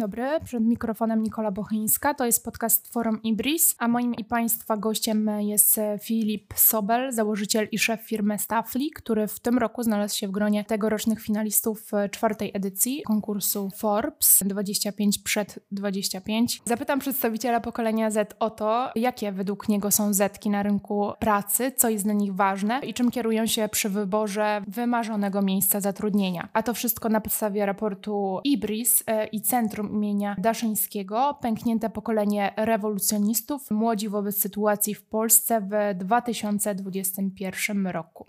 [0.00, 2.14] dobry, przed mikrofonem Nikola Bochyńska.
[2.14, 7.78] To jest podcast Forum Ibris, a moim i Państwa gościem jest Filip Sobel, założyciel i
[7.78, 13.02] szef firmy Staffli, który w tym roku znalazł się w gronie tegorocznych finalistów czwartej edycji
[13.02, 16.62] konkursu Forbes 25 przed 25.
[16.64, 21.88] Zapytam przedstawiciela pokolenia Z o to, jakie według niego są Zetki na rynku pracy, co
[21.88, 26.48] jest dla nich ważne i czym kierują się przy wyborze wymarzonego miejsca zatrudnienia.
[26.52, 33.70] A to wszystko na podstawie raportu Ibris e, i Centrum imienia Daszyńskiego Pęknięte pokolenie rewolucjonistów
[33.70, 38.26] młodzi wobec sytuacji w Polsce w 2021 roku.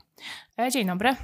[0.60, 1.16] E, dzień dobry.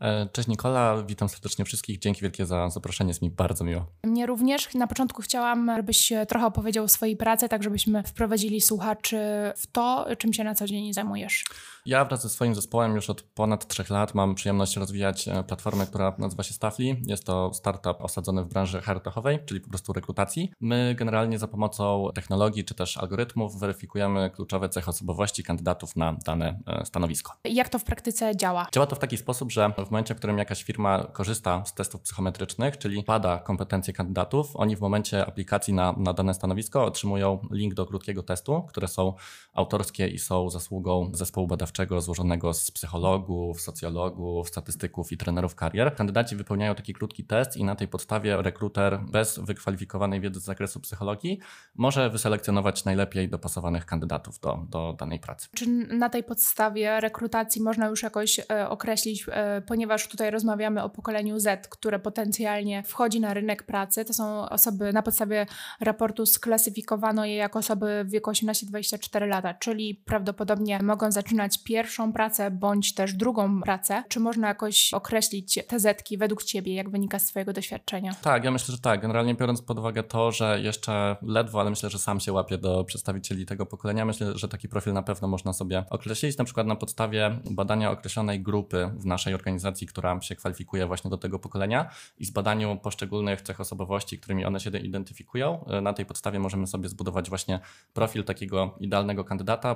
[0.00, 1.98] E, cześć Nikola, witam serdecznie wszystkich.
[1.98, 3.86] Dzięki wielkie za zaproszenie, jest mi bardzo miło.
[4.04, 4.74] Mnie również.
[4.74, 9.18] Na początku chciałam, żebyś trochę opowiedział o swojej pracy, tak żebyśmy wprowadzili słuchaczy
[9.56, 11.44] w to, czym się na co dzień zajmujesz.
[11.86, 15.86] Ja wraz ze swoim zespołem już od ponad trzech lat mam przyjemność rozwijać e, platformę,
[15.86, 17.02] która nazywa się Staffli.
[17.06, 20.52] Jest to startup osadzony w branży hardtechowej, czyli po prostu rekrutacji.
[20.60, 26.58] My generalnie za pomocą technologii czy też algorytmów weryfikujemy kluczowe cechy osobowości kandydatów na dane
[26.66, 27.32] e, stanowisko.
[27.44, 28.66] Jak to w praktyce działa?
[28.72, 32.00] Działa to w taki sposób, że w momencie, w którym jakaś firma korzysta z testów
[32.00, 37.74] psychometrycznych, czyli bada kompetencje kandydatów, oni w momencie aplikacji na, na dane stanowisko otrzymują link
[37.74, 39.14] do krótkiego testu, które są
[39.52, 45.94] autorskie i są zasługą zespołu badawczego złożonego z psychologów, socjologów, statystyków i trenerów karier.
[45.94, 50.80] Kandydaci wypełniają taki krótki test i na tej podstawie rekruter bez wykwalifikowanej wiedzy z zakresu
[50.80, 51.38] psychologii
[51.74, 55.48] może wyselekcjonować najlepiej dopasowanych kandydatów do, do danej pracy.
[55.54, 60.90] Czy na tej podstawie rekrutacji można już jakoś e, określić, e, ponieważ tutaj rozmawiamy o
[60.90, 65.46] pokoleniu Z, które potencjalnie wchodzi na rynek pracy, to są osoby na podstawie
[65.80, 72.50] raportu sklasyfikowano je jako osoby w wieku 18-24 lata, czyli prawdopodobnie mogą zaczynać pierwszą pracę
[72.50, 74.02] bądź też drugą pracę.
[74.08, 78.14] Czy można jakoś określić te zetki według Ciebie, jak wynika z Twojego doświadczenia?
[78.22, 79.02] Tak, ja myślę, że tak.
[79.02, 82.84] Generalnie biorąc pod uwagę to, że jeszcze ledwo, ale myślę, że sam się łapię do
[82.84, 86.76] przedstawicieli tego pokolenia, myślę, że taki profil na pewno można sobie określić, na przykład na
[86.76, 92.24] podstawie badania określonej grupy w naszej organizacji, która się kwalifikuje właśnie do tego pokolenia i
[92.24, 97.28] z badaniu poszczególnych cech osobowości, którymi one się identyfikują, na tej podstawie możemy sobie zbudować
[97.28, 97.60] właśnie
[97.92, 99.74] profil takiego idealnego kandydata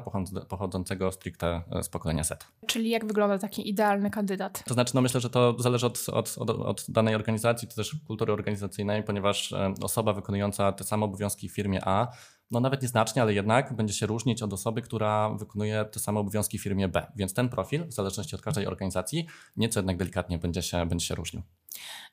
[0.48, 2.46] pochodzącego stricte z pokolenia Z.
[2.66, 4.64] Czyli jak wygląda taki idealny kandydat?
[4.64, 7.96] To znaczy, no myślę, że to zależy od, od, od, od danej organizacji, czy też
[8.06, 12.08] kultury organizacyjnej, ponieważ e, osoba wykonująca te same obowiązki w firmie A
[12.50, 16.58] no nawet nieznacznie, ale jednak będzie się różnić od osoby, która wykonuje te same obowiązki
[16.58, 17.06] w firmie B.
[17.16, 21.14] Więc ten profil, w zależności od każdej organizacji, nieco jednak delikatnie będzie się, będzie się
[21.14, 21.42] różnił.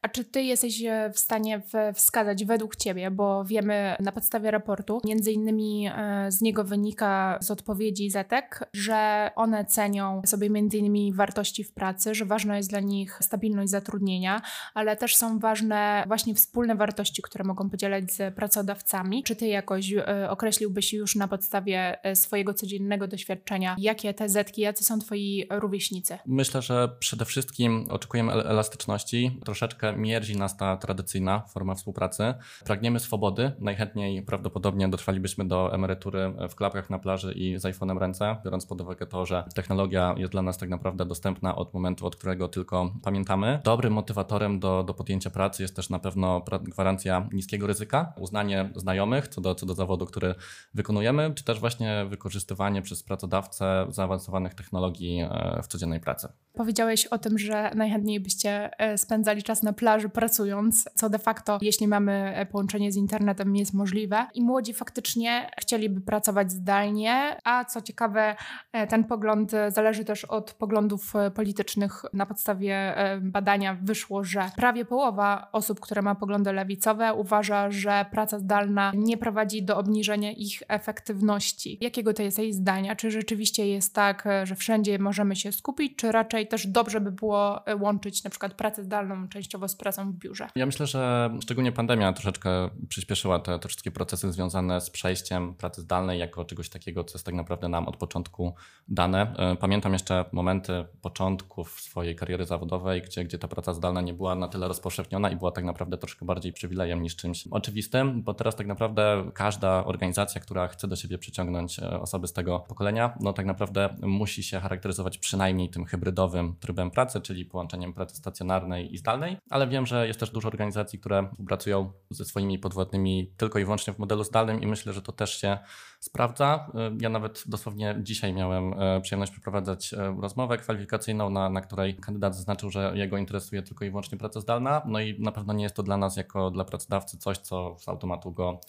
[0.01, 1.61] A czy ty jesteś e, w stanie
[1.93, 7.51] wskazać według ciebie, bo wiemy na podstawie raportu, między innymi e, z niego wynika z
[7.51, 12.79] odpowiedzi Zetek, że one cenią sobie między innymi wartości w pracy, że ważna jest dla
[12.79, 14.41] nich stabilność zatrudnienia,
[14.73, 19.23] ale też są ważne właśnie wspólne wartości, które mogą podzielać z pracodawcami.
[19.23, 24.83] Czy ty jakoś e, określiłbyś już na podstawie swojego codziennego doświadczenia, jakie te zetki, jacy
[24.83, 26.17] są twoi rówieśnicy?
[26.25, 32.33] Myślę, że przede wszystkim oczekujemy elastyczności, troszeczkę mierzi nas ta tradycyjna forma współpracy.
[32.65, 33.51] Pragniemy swobody.
[33.59, 38.81] Najchętniej prawdopodobnie dotrwalibyśmy do emerytury w klapkach na plaży i z iPhone'em ręce, biorąc pod
[38.81, 42.91] uwagę to, że technologia jest dla nas tak naprawdę dostępna od momentu, od którego tylko
[43.03, 43.59] pamiętamy.
[43.63, 49.27] Dobrym motywatorem do, do podjęcia pracy jest też na pewno gwarancja niskiego ryzyka, uznanie znajomych
[49.27, 50.35] co do, co do zawodu, który
[50.73, 56.27] wykonujemy, czy też właśnie wykorzystywanie przez pracodawcę zaawansowanych technologii e, w codziennej pracy.
[56.53, 58.97] Powiedziałeś o tym, że najchętniej byście e,
[59.37, 63.73] spędzali czas na plaży pracując, co de facto, jeśli mamy e, połączenie z internetem, jest
[63.73, 64.27] możliwe.
[64.33, 68.35] I młodzi faktycznie chcieliby pracować zdalnie, a co ciekawe,
[68.73, 72.05] e, ten pogląd zależy też od poglądów politycznych.
[72.13, 78.39] Na podstawie badania wyszło, że prawie połowa osób, które ma poglądy lewicowe, uważa, że praca
[78.39, 81.77] zdalna nie prowadzi do obniżenia ich efektywności.
[81.81, 82.95] Jakiego to jest jej zdania?
[82.95, 87.67] Czy rzeczywiście jest tak, że wszędzie możemy się skupić, czy raczej też dobrze by było
[87.67, 90.47] e, łączyć na przykład pracę zdalną częściowo z pracą w biurze.
[90.55, 95.81] Ja myślę, że szczególnie pandemia troszeczkę przyspieszyła te, te wszystkie procesy związane z przejściem pracy
[95.81, 98.55] zdalnej jako czegoś takiego, co jest tak naprawdę nam od początku
[98.87, 99.33] dane.
[99.37, 104.35] E, pamiętam jeszcze momenty początków swojej kariery zawodowej, gdzie, gdzie ta praca zdalna nie była
[104.35, 108.55] na tyle rozpowszechniona i była tak naprawdę troszkę bardziej przywilejem niż czymś oczywistym, bo teraz
[108.55, 113.33] tak naprawdę każda organizacja, która chce do siebie przyciągnąć e, osoby z tego pokolenia, no
[113.33, 118.97] tak naprawdę musi się charakteryzować przynajmniej tym hybrydowym trybem pracy, czyli połączeniem pracy stacjonarnej i
[118.97, 123.59] zdalnej zdalnej, ale wiem, że jest też dużo organizacji, które pracują ze swoimi podwładnymi tylko
[123.59, 125.57] i wyłącznie w modelu zdalnym i myślę, że to też się
[125.99, 126.67] sprawdza.
[126.75, 131.95] Y, ja nawet dosłownie dzisiaj miałem y, przyjemność przeprowadzać y, rozmowę kwalifikacyjną, na, na której
[131.95, 134.81] kandydat zaznaczył, że jego interesuje tylko i wyłącznie praca zdalna.
[134.85, 137.89] No i na pewno nie jest to dla nas, jako dla pracodawcy, coś, co z
[137.89, 138.59] automatu go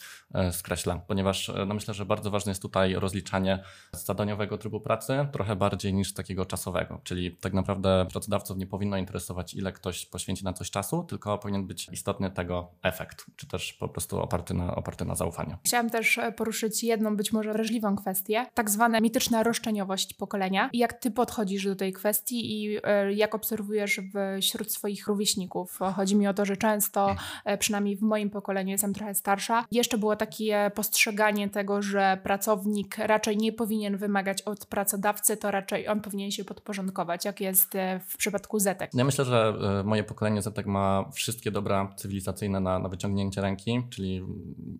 [0.53, 3.63] skreśla, ponieważ no myślę, że bardzo ważne jest tutaj rozliczanie
[3.93, 7.01] zadaniowego trybu pracy trochę bardziej niż takiego czasowego.
[7.05, 11.67] Czyli tak naprawdę pracodawców nie powinno interesować, ile ktoś poświęci na coś czasu, tylko powinien
[11.67, 15.57] być istotny tego efekt, czy też po prostu oparty na, oparty na zaufaniu.
[15.65, 20.71] Chciałam też e, poruszyć jedną być może wrażliwą kwestię, tak zwana mityczna roszczeniowość pokolenia.
[20.73, 24.01] Jak ty podchodzisz do tej kwestii i e, jak obserwujesz
[24.43, 25.79] wśród swoich rówieśników?
[25.97, 29.99] Chodzi mi o to, że często, e, przynajmniej w moim pokoleniu, jestem trochę starsza, jeszcze
[29.99, 36.01] było takie postrzeganie tego, że pracownik raczej nie powinien wymagać od pracodawcy, to raczej on
[36.01, 37.73] powinien się podporządkować, jak jest
[38.09, 38.91] w przypadku Zetek.
[38.95, 44.23] Ja myślę, że moje pokolenie Zetek ma wszystkie dobra cywilizacyjne na, na wyciągnięcie ręki, czyli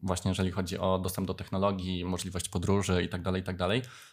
[0.03, 3.59] właśnie jeżeli chodzi o dostęp do technologii, możliwość podróży i tak dalej, i tak.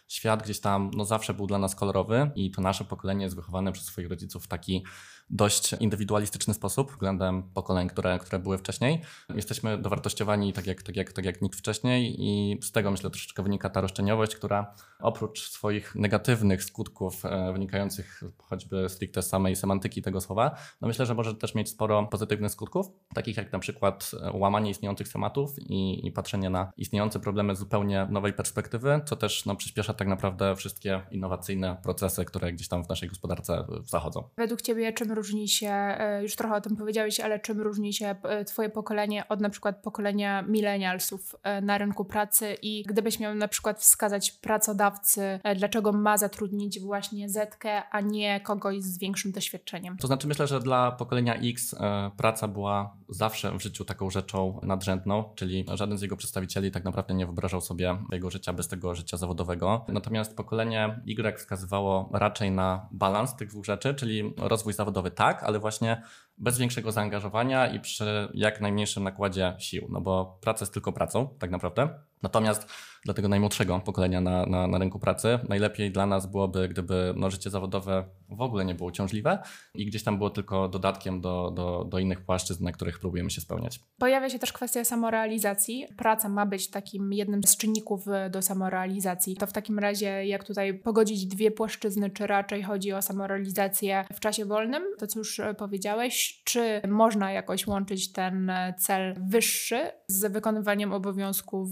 [0.08, 3.72] Świat gdzieś tam no, zawsze był dla nas kolorowy i to nasze pokolenie jest wychowane
[3.72, 4.84] przez swoich rodziców w taki
[5.30, 9.00] dość indywidualistyczny sposób względem pokoleń, które, które były wcześniej.
[9.34, 13.42] Jesteśmy dowartościowani tak jak, tak, jak, tak jak nikt wcześniej i z tego myślę troszeczkę
[13.42, 20.02] wynika ta roszczeniowość, która oprócz swoich negatywnych skutków e, wynikających choćby stricte z samej semantyki
[20.02, 24.10] tego słowa, no myślę, że może też mieć sporo pozytywnych skutków, takich jak na przykład
[24.22, 29.16] e, łamanie istniejących tematów i, i patrzenie na istniejące problemy z zupełnie nowej perspektywy, co
[29.16, 33.66] też no, przyspiesza tak naprawdę wszystkie innowacyjne procesy, które gdzieś tam w naszej gospodarce e,
[33.84, 34.28] zachodzą.
[34.36, 38.14] Według Ciebie czym różni się, e, już trochę o tym powiedziałeś, ale czym różni się
[38.22, 43.34] e, Twoje pokolenie od na przykład pokolenia millennialsów e, na rynku pracy i gdybyś miał
[43.34, 49.96] na przykład wskazać pracodawcy, dlaczego ma zatrudnić właśnie Zetkę, a nie kogoś z większym doświadczeniem?
[49.96, 51.74] To znaczy myślę, że dla pokolenia X
[52.16, 57.14] praca była zawsze w życiu taką rzeczą nadrzędną, czyli żaden z jego przedstawicieli tak naprawdę
[57.14, 59.84] nie wyobrażał sobie jego życia bez tego życia zawodowego.
[59.88, 65.58] Natomiast pokolenie Y wskazywało raczej na balans tych dwóch rzeczy, czyli rozwój zawodowy tak, ale
[65.58, 66.02] właśnie
[66.38, 71.28] bez większego zaangażowania i przy jak najmniejszym nakładzie sił, no bo praca jest tylko pracą,
[71.38, 71.88] tak naprawdę.
[72.22, 72.68] Natomiast
[73.04, 77.30] dla tego najmłodszego pokolenia na, na, na rynku pracy najlepiej dla nas byłoby, gdyby no,
[77.30, 79.38] życie zawodowe w ogóle nie było uciążliwe
[79.74, 83.40] i gdzieś tam było tylko dodatkiem do, do, do innych płaszczyzn, na których próbujemy się
[83.40, 83.80] spełniać.
[83.98, 85.86] Pojawia się też kwestia samorealizacji.
[85.96, 89.36] Praca ma być takim jednym z czynników do samorealizacji.
[89.36, 94.20] To w takim razie, jak tutaj pogodzić dwie płaszczyzny, czy raczej chodzi o samorealizację w
[94.20, 100.92] czasie wolnym, to co już powiedziałeś, czy można jakoś łączyć ten cel wyższy z wykonywaniem
[100.92, 101.68] obowiązków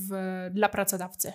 [0.51, 1.33] dla pracodawcy?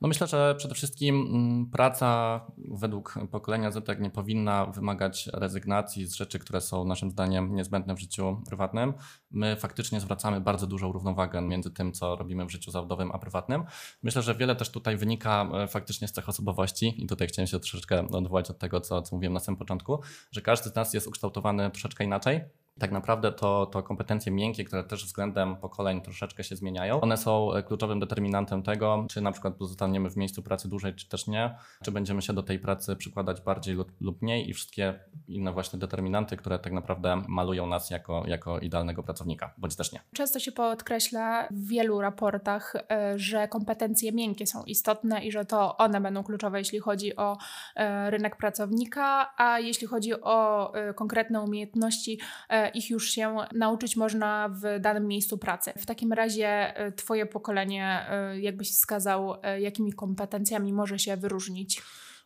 [0.00, 6.14] No myślę, że przede wszystkim mm, praca według pokolenia Z nie powinna wymagać rezygnacji z
[6.14, 8.94] rzeczy, które są naszym zdaniem niezbędne w życiu prywatnym.
[9.30, 13.64] My faktycznie zwracamy bardzo dużą równowagę między tym, co robimy w życiu zawodowym, a prywatnym.
[14.02, 17.60] Myślę, że wiele też tutaj wynika e, faktycznie z cech osobowości i tutaj chciałem się
[17.60, 20.00] troszeczkę odwołać od tego, co, co mówiłem na samym początku,
[20.32, 22.40] że każdy z nas jest ukształtowany troszeczkę inaczej
[22.78, 27.52] tak naprawdę to, to kompetencje miękkie, które też względem pokoleń troszeczkę się zmieniają, one są
[27.52, 31.56] e, kluczowym determinantem tego, czy na przykład pozostaniemy w miejscu pracy dłużej, czy też nie,
[31.82, 35.78] czy będziemy się do tej pracy przykładać bardziej lub, lub mniej i wszystkie inne właśnie
[35.78, 40.00] determinanty, które tak naprawdę malują nas jako, jako idealnego pracownika, bądź też nie.
[40.14, 45.76] Często się podkreśla w wielu raportach, e, że kompetencje miękkie są istotne i że to
[45.76, 47.38] one będą kluczowe, jeśli chodzi o
[47.76, 52.18] e, rynek pracownika, a jeśli chodzi o konkretne umiejętności,
[52.68, 55.72] ich już się nauczyć można w danym miejscu pracy.
[55.76, 61.82] W takim razie e, Twoje pokolenie, e, jakbyś wskazał, e, jakimi kompetencjami może się wyróżnić?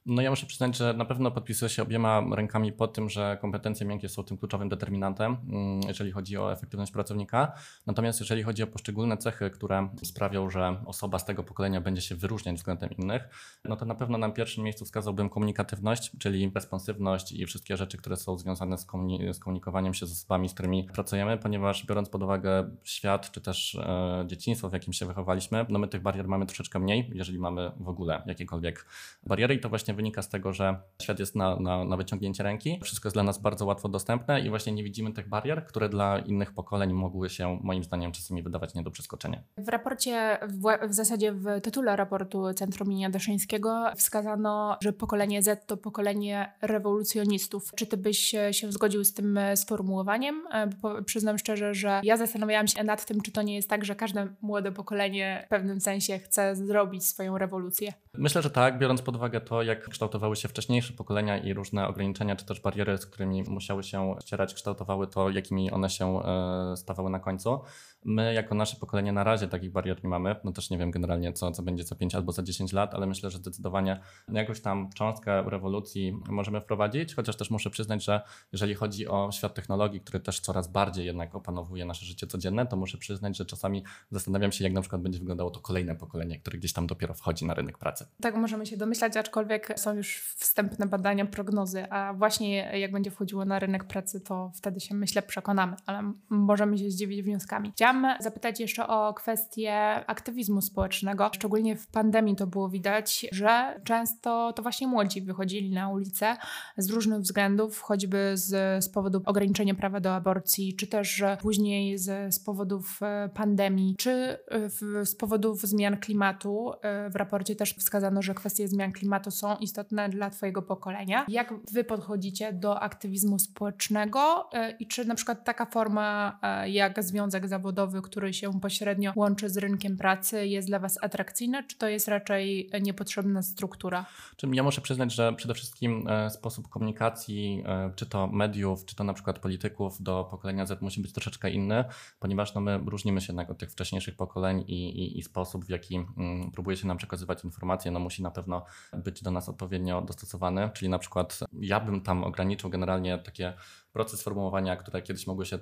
[0.07, 3.87] No ja muszę przyznać, że na pewno podpisuję się obiema rękami pod tym, że kompetencje
[3.87, 7.53] miękkie są tym kluczowym determinantem, mm, jeżeli chodzi o efektywność pracownika.
[7.87, 12.15] Natomiast jeżeli chodzi o poszczególne cechy, które sprawią, że osoba z tego pokolenia będzie się
[12.15, 13.29] wyróżniać względem innych,
[13.65, 18.17] no to na pewno na pierwszym miejscu wskazałbym komunikatywność, czyli responsywność i wszystkie rzeczy, które
[18.17, 18.87] są związane z,
[19.33, 23.75] z komunikowaniem się z osobami, z którymi pracujemy, ponieważ biorąc pod uwagę świat, czy też
[23.75, 27.73] e, dzieciństwo, w jakim się wychowaliśmy, no my tych barier mamy troszeczkę mniej, jeżeli mamy
[27.81, 28.87] w ogóle jakiekolwiek
[29.27, 32.81] bariery i to właśnie wynika z tego, że świat jest na, na, na wyciągnięcie ręki,
[32.83, 36.19] wszystko jest dla nas bardzo łatwo dostępne i właśnie nie widzimy tych barier, które dla
[36.19, 39.43] innych pokoleń mogły się moim zdaniem czasami wydawać nie do przeskoczenia.
[39.59, 45.67] W raporcie, w, w zasadzie w tytule raportu Centrum Minia Daszyńskiego wskazano, że pokolenie Z
[45.67, 47.73] to pokolenie rewolucjonistów.
[47.77, 48.19] Czy ty byś
[48.51, 50.43] się zgodził z tym sformułowaniem?
[50.83, 53.97] Bo przyznam szczerze, że ja zastanawiałam się nad tym, czy to nie jest tak, że
[53.97, 57.93] każde młode pokolenie w pewnym sensie chce zrobić swoją rewolucję.
[58.15, 61.89] Myślę, że tak, biorąc pod uwagę to, jak jak kształtowały się wcześniejsze pokolenia i różne
[61.89, 66.77] ograniczenia czy też bariery, z którymi musiały się ścierać, kształtowały to, jakimi one się e,
[66.77, 67.61] stawały na końcu.
[68.05, 70.37] My, jako nasze pokolenie, na razie takich barier nie mamy.
[70.45, 73.07] No też nie wiem generalnie, co, co będzie za 5 albo za 10 lat, ale
[73.07, 74.01] myślę, że zdecydowanie
[74.33, 78.21] jakąś tam cząstkę rewolucji możemy wprowadzić, chociaż też muszę przyznać, że
[78.53, 82.77] jeżeli chodzi o świat technologii, który też coraz bardziej jednak opanowuje nasze życie codzienne, to
[82.77, 86.59] muszę przyznać, że czasami zastanawiam się, jak na przykład będzie wyglądało to kolejne pokolenie, które
[86.59, 88.07] gdzieś tam dopiero wchodzi na rynek pracy.
[88.21, 93.45] Tak możemy się domyślać, aczkolwiek są już wstępne badania, prognozy, a właśnie jak będzie wchodziło
[93.45, 97.73] na rynek pracy, to wtedy się myślę przekonamy, ale możemy się zdziwić wnioskami.
[97.73, 99.75] Chciałam zapytać jeszcze o kwestię
[100.07, 101.31] aktywizmu społecznego.
[101.35, 106.37] Szczególnie w pandemii to było widać, że często to właśnie młodzi wychodzili na ulicę
[106.77, 112.35] z różnych względów, choćby z, z powodu ograniczenia prawa do aborcji, czy też później z,
[112.35, 116.73] z powodów e, pandemii, czy w, z powodów zmian klimatu.
[116.83, 121.27] E, w raporcie też wskazano, że kwestie zmian klimatu są istotne dla Twojego pokolenia.
[121.29, 127.49] Jak Wy podchodzicie do aktywizmu społecznego e, i czy na przykład taka forma jak związek
[127.49, 132.09] zawodowy, który się pośrednio łączy z rynkiem pracy, jest dla Was atrakcyjna, czy to jest
[132.09, 134.07] raczej niepotrzebna struktura?
[134.53, 139.05] Ja muszę przyznać, że przede wszystkim e, sposób komunikacji, e, czy to mediów, czy to
[139.05, 141.85] na przykład polityków do pokolenia Z musi być troszeczkę inny,
[142.19, 145.69] ponieważ no, my różnimy się jednak od tych wcześniejszych pokoleń i, i, i sposób, w
[145.69, 150.03] jaki mm, próbuje się nam przekazywać informacje, no musi na pewno być do nas odpowiednio
[150.03, 153.55] dostosowany, czyli na przykład ja bym tam ograniczył generalnie takie
[153.93, 155.59] proces formułowania, które kiedyś mogły się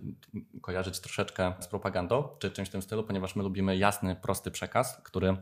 [0.60, 5.00] kojarzyć troszeczkę z propagandą, czy czymś w tym stylu, ponieważ my lubimy jasny, prosty przekaz,
[5.04, 5.36] który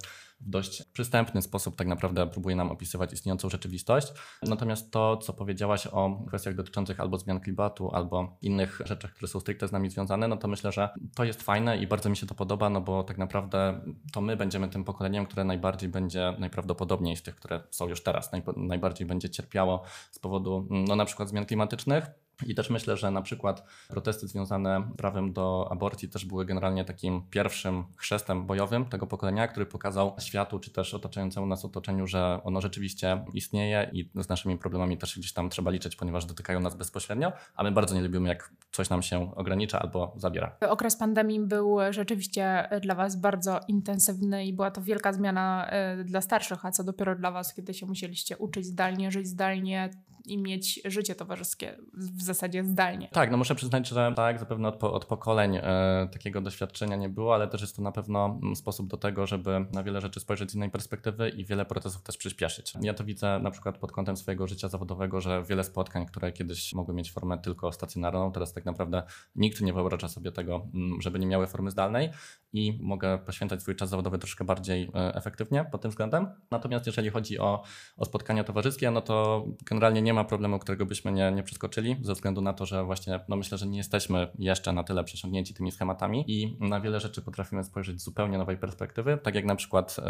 [0.47, 4.13] dość przystępny sposób tak naprawdę próbuje nam opisywać istniejącą rzeczywistość.
[4.43, 9.41] Natomiast to, co powiedziałaś o kwestiach dotyczących albo zmian klimatu, albo innych rzeczach, które są
[9.41, 12.27] stricte z nami związane, no to myślę, że to jest fajne i bardzo mi się
[12.27, 13.81] to podoba, no bo tak naprawdę
[14.13, 18.31] to my będziemy tym pokoleniem, które najbardziej będzie najprawdopodobniej z tych, które są już teraz,
[18.57, 23.23] najbardziej będzie cierpiało z powodu no na przykład zmian klimatycznych, i też myślę, że na
[23.23, 29.07] przykład protesty związane z prawem do aborcji też były generalnie takim pierwszym chrzestem bojowym tego
[29.07, 34.29] pokolenia, który pokazał światu, czy też otaczającemu nas otoczeniu, że ono rzeczywiście istnieje i z
[34.29, 38.03] naszymi problemami też gdzieś tam trzeba liczyć, ponieważ dotykają nas bezpośrednio, a my bardzo nie
[38.03, 40.57] lubimy, jak coś nam się ogranicza albo zabiera.
[40.61, 46.21] Okres pandemii był rzeczywiście dla Was bardzo intensywny i była to wielka zmiana e, dla
[46.21, 49.91] starszych, a co dopiero dla Was, kiedy się musieliście uczyć zdalnie, żyć zdalnie
[50.25, 53.09] i mieć życie towarzyskie w zasadzie zdalnie.
[53.13, 57.35] Tak, no muszę przyznać, że tak, zapewne od, od pokoleń e, takiego doświadczenia nie było,
[57.35, 60.55] ale też jest to na pewno sposób do tego, żeby na wiele rzeczy spojrzeć z
[60.55, 62.73] innej perspektywy i wiele procesów też przyspieszyć.
[62.81, 66.75] Ja to widzę na przykład pod kątem swojego życia zawodowego, że wiele spotkań, które kiedyś
[66.75, 69.03] mogły mieć formę tylko stacjonarną, teraz tak naprawdę
[69.37, 70.67] nikt nie wyobraża sobie tego,
[71.01, 72.11] żeby nie miały formy zdalnej
[72.55, 76.27] i mogę poświęcać swój czas zawodowy troszkę bardziej e, efektywnie pod tym względem.
[76.51, 77.63] Natomiast jeżeli chodzi o,
[77.97, 82.15] o spotkania towarzyskie, no to generalnie nie ma problemu, którego byśmy nie, nie przeskoczyli, ze
[82.15, 85.73] względu na to, że właśnie no myślę, że nie jesteśmy jeszcze na tyle przesiągnięci tymi
[85.73, 89.97] schematami i na wiele rzeczy potrafimy spojrzeć z zupełnie nowej perspektywy, tak jak na przykład
[89.99, 90.03] e,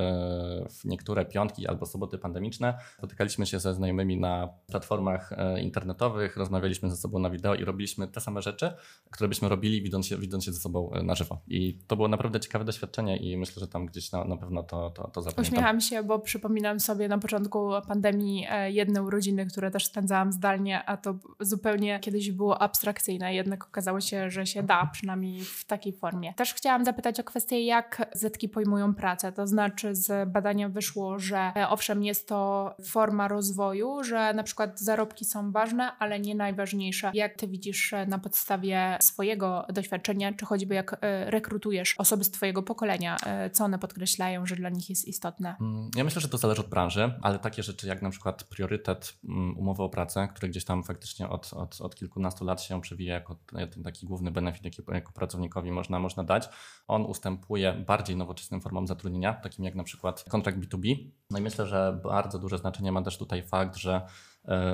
[0.70, 6.90] w niektóre piątki albo soboty pandemiczne spotykaliśmy się ze znajomymi na platformach e, internetowych, rozmawialiśmy
[6.90, 8.72] ze sobą na wideo i robiliśmy te same rzeczy,
[9.10, 11.42] które byśmy robili widząc się, widząc się ze sobą na żywo.
[11.46, 14.90] I to było naprawdę ciekawe doświadczenie i myślę, że tam gdzieś na, na pewno to,
[14.90, 15.52] to, to zapamiętam.
[15.52, 20.84] Uśmiecham się, bo przypominam sobie na początku pandemii e, jedne urodziny, które też spędzałam zdalnie,
[20.84, 25.92] a to zupełnie kiedyś było abstrakcyjne, jednak okazało się, że się da, przynajmniej w takiej
[25.92, 26.34] formie.
[26.34, 31.52] Też chciałam zapytać o kwestię, jak zetki pojmują pracę, to znaczy z badania wyszło, że
[31.56, 37.10] e, owszem jest to forma rozwoju, że na przykład zarobki są ważne, ale nie najważniejsze.
[37.14, 42.62] Jak ty widzisz e, na podstawie swojego doświadczenia, czy choćby jak rekrutujesz osoby z Twojego
[42.62, 43.16] pokolenia?
[43.26, 45.56] E, co one podkreślają, że dla nich jest istotne?
[45.60, 49.18] Mm, ja myślę, że to zależy od branży, ale takie rzeczy jak na przykład priorytet
[49.24, 53.14] mm, umowy o pracę, który gdzieś tam faktycznie od, od, od kilkunastu lat się przewija
[53.14, 53.36] jako
[53.72, 56.48] ten taki główny benefit, jaki jako pracownikowi można, można dać,
[56.88, 61.10] on ustępuje bardziej nowoczesnym formom zatrudnienia, takim jak na przykład kontrakt B2B.
[61.30, 64.06] No i myślę, że bardzo duże znaczenie ma też tutaj fakt, że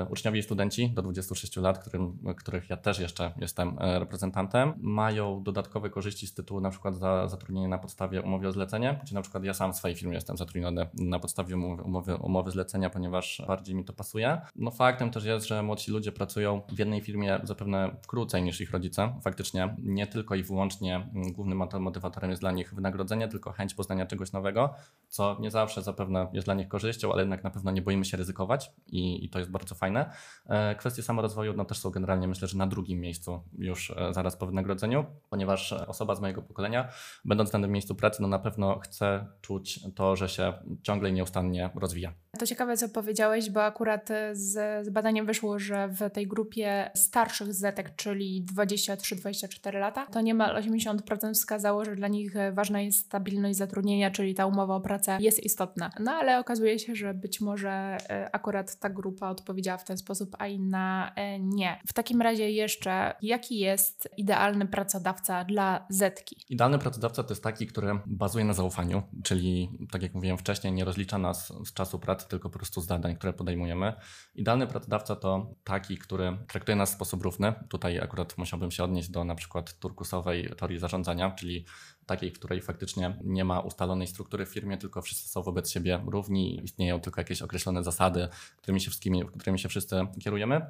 [0.09, 5.43] uczniowie i studenci do 26 lat, którym, których ja też jeszcze jestem e, reprezentantem, mają
[5.43, 9.21] dodatkowe korzyści z tytułu na przykład za zatrudnienie na podstawie umowy o zlecenie, gdzie na
[9.21, 13.41] przykład ja sam w swojej firmie jestem zatrudniony na podstawie umowy, umowy, umowy zlecenia, ponieważ
[13.47, 14.41] bardziej mi to pasuje.
[14.55, 18.71] No faktem też jest, że młodsi ludzie pracują w jednej firmie zapewne krócej niż ich
[18.71, 19.19] rodzice.
[19.23, 24.31] Faktycznie nie tylko i wyłącznie głównym motywatorem jest dla nich wynagrodzenie, tylko chęć poznania czegoś
[24.31, 24.73] nowego,
[25.07, 28.17] co nie zawsze zapewne jest dla nich korzyścią, ale jednak na pewno nie boimy się
[28.17, 30.09] ryzykować i, i to jest bardzo bardzo fajne.
[30.49, 34.35] E, kwestie samorozwoju no, też są generalnie myślę, że na drugim miejscu już e, zaraz
[34.35, 36.89] po wynagrodzeniu, ponieważ osoba z mojego pokolenia,
[37.25, 40.53] będąc w danym miejscu pracy, no na pewno chce czuć to, że się
[40.83, 42.13] ciągle i nieustannie rozwija.
[42.39, 47.53] To ciekawe, co powiedziałeś, bo akurat z, z badaniem wyszło, że w tej grupie starszych
[47.53, 54.11] zetek, czyli 23-24 lata, to niemal 80% wskazało, że dla nich ważna jest stabilność zatrudnienia,
[54.11, 55.89] czyli ta umowa o pracę jest istotna.
[55.99, 60.35] No ale okazuje się, że być może e, akurat ta grupa odpowiedziała w ten sposób,
[60.39, 61.79] a inna e, nie.
[61.87, 66.37] W takim razie jeszcze, jaki jest idealny pracodawca dla zetki?
[66.49, 70.85] Idealny pracodawca to jest taki, który bazuje na zaufaniu, czyli tak jak mówiłem wcześniej, nie
[70.85, 73.93] rozlicza nas z czasu pracy, tylko po prostu zadań, które podejmujemy.
[74.35, 77.53] Idealny pracodawca to taki, który traktuje nas w sposób równy.
[77.69, 81.65] Tutaj akurat musiałbym się odnieść do na przykład turkusowej teorii zarządzania, czyli
[82.05, 86.03] takiej, w której faktycznie nie ma ustalonej struktury w firmie, tylko wszyscy są wobec siebie
[86.07, 88.91] równi, istnieją tylko jakieś określone zasady, którymi się,
[89.37, 90.61] którymi się wszyscy kierujemy.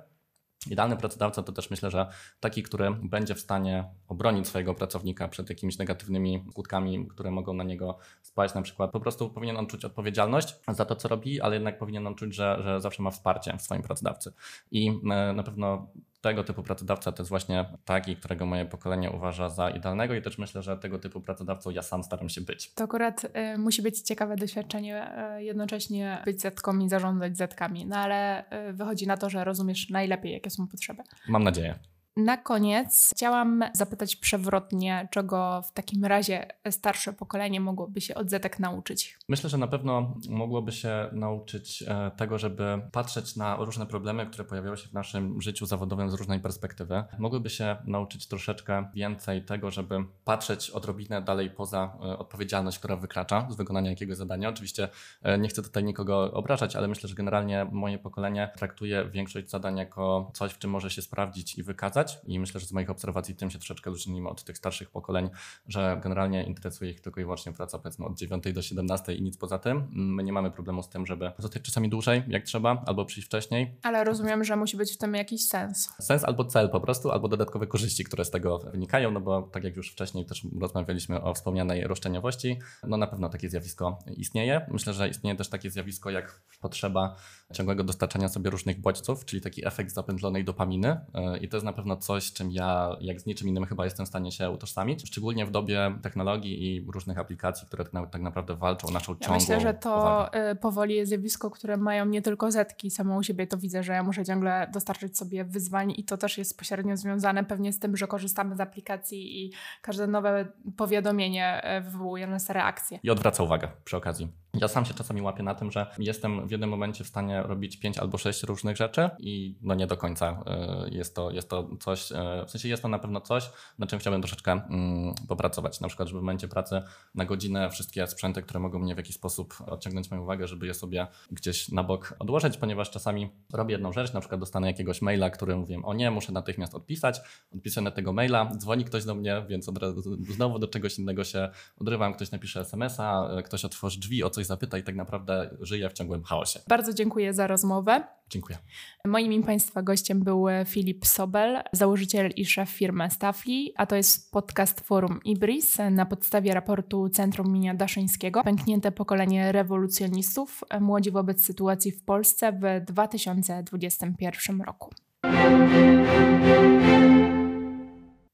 [0.70, 2.08] Idealny pracodawca to też myślę, że
[2.39, 7.63] taki, który będzie w stanie obronić swojego pracownika przed jakimiś negatywnymi skutkami, które mogą na
[7.63, 8.53] niego spaść.
[8.53, 12.08] Na przykład po prostu powinien on czuć odpowiedzialność za to, co robi, ale jednak powinien
[12.08, 14.34] on czuć, że, że zawsze ma wsparcie w swoim pracodawcy.
[14.72, 15.88] I e, na pewno
[16.22, 20.38] tego typu pracodawca to jest właśnie taki, którego moje pokolenie uważa za idealnego i też
[20.38, 22.74] myślę, że tego typu pracodawcą ja sam staram się być.
[22.74, 27.96] To akurat y, musi być ciekawe doświadczenie, y, jednocześnie być zetką i zarządzać zetkami, no
[27.96, 31.04] ale y, wychodzi na to, że rozumiesz najlepiej, jakie są potrzeby.
[31.28, 31.80] Mam nadzieję.
[32.18, 38.60] Na koniec chciałam zapytać przewrotnie, czego w takim razie starsze pokolenie mogłoby się od Zetek
[38.60, 39.18] nauczyć.
[39.30, 44.44] Myślę, że na pewno mogłoby się nauczyć e, tego, żeby patrzeć na różne problemy, które
[44.44, 47.03] pojawiały się w naszym życiu zawodowym z różnej perspektywy.
[47.20, 53.48] Mogłyby się nauczyć troszeczkę więcej tego, żeby patrzeć odrobinę dalej poza e, odpowiedzialność, która wykracza
[53.50, 54.50] z wykonania jakiegoś zadania.
[54.50, 54.89] Oczywiście
[55.22, 59.77] e, nie chcę tutaj nikogo obrażać, ale myślę, że generalnie moje pokolenie traktuje większość zadań
[59.77, 63.36] jako coś, w czym może się sprawdzić i wykazać i myślę, że z moich obserwacji
[63.36, 65.29] tym się troszeczkę różnimy od tych starszych pokoleń,
[65.67, 69.38] że generalnie interesuje ich tylko i wyłącznie praca powiedzmy od 9 do 17 i nic
[69.38, 69.88] poza tym.
[69.91, 73.75] My nie mamy problemu z tym, żeby zostać czasami dłużej, jak trzeba, albo przyjść wcześniej.
[73.84, 75.89] Ale rozumiem, że musi być w tym jakiś sens.
[76.00, 79.63] Sens albo cel po prostu, albo dodatkowe korzyści, które z tego wynikają, no bo tak
[79.63, 84.65] jak już wcześniej też rozmawialiśmy o wspomnianej roszczeniowości, no na pewno takie zjawisko istnieje.
[84.72, 87.16] Myślę, że istnieje też takie zjawisko jak potrzeba
[87.53, 91.74] ciągłego dostarczania sobie różnych bodźców, czyli taki efekt zapętlonej dopaminy e, i to jest na
[91.74, 95.46] pewno coś, czym ja, jak z niczym innym chyba jestem w stanie się utożsamić, szczególnie
[95.46, 99.36] w dobie technologii i różnych aplikacji, które tak, tak naprawdę walczą o naszą ja ciągłą
[99.36, 100.51] Myślę, że to uwagę.
[100.51, 103.94] Y, powoli jest zjawisko, które mają nie tylko zetki, samą u siebie to widzę, że
[103.94, 107.98] ja muszę ciągle dostarczyć sobie wyzwań i to też jest pośrednio związane pewnie z tym,
[107.98, 110.46] że korzystamy z aplikacji i każde nowe
[110.77, 113.00] powiadomienie y, wywołuje nas reakcję.
[113.04, 114.27] I odwraca uwagę przy okazji.
[114.54, 117.77] Ja sam się czasami łapię na tym, że jestem w jednym momencie w stanie robić
[117.77, 120.44] pięć albo sześć różnych rzeczy i no nie do końca
[120.88, 122.15] y, jest to, jest to coś, y,
[122.48, 125.79] w sensie jest to na pewno coś, na czym chciałbym troszeczkę mm, popracować.
[125.79, 126.81] Na przykład, żeby w momencie pracy
[127.15, 130.74] na godzinę wszystkie sprzęty, które mogą mnie w jakiś sposób odciągnąć moją uwagę, żeby je
[130.74, 135.29] sobie gdzieś na bok odłożyć, ponieważ czasami robię jedną rzecz, na przykład dostanę jakiegoś maila,
[135.29, 137.22] który mówię, o nie, muszę natychmiast odpisać,
[137.55, 140.01] odpisuję na tego maila, dzwoni ktoś do mnie, więc od razu
[140.33, 144.77] znowu do czegoś innego się odrywam, ktoś napisze SMS-a, ktoś otworzy drzwi, o coś zapyta
[144.77, 146.59] i tak naprawdę żyję w ciągłym chaosie.
[146.67, 148.03] Bardzo dziękuję za rozmowę.
[148.29, 148.57] Dziękuję.
[149.05, 154.31] Moim i Państwa gościem był Filip Sobel, założyciel i szef firmy Staffli, a to jest
[154.31, 161.92] podcast forum Ibris na podstawie raportu Centrum Minia Daszyńskiego Pęknięte pokolenie rewolucjonistów, młodzi wobec sytuacji
[161.92, 164.90] w Polsce w 2021 roku.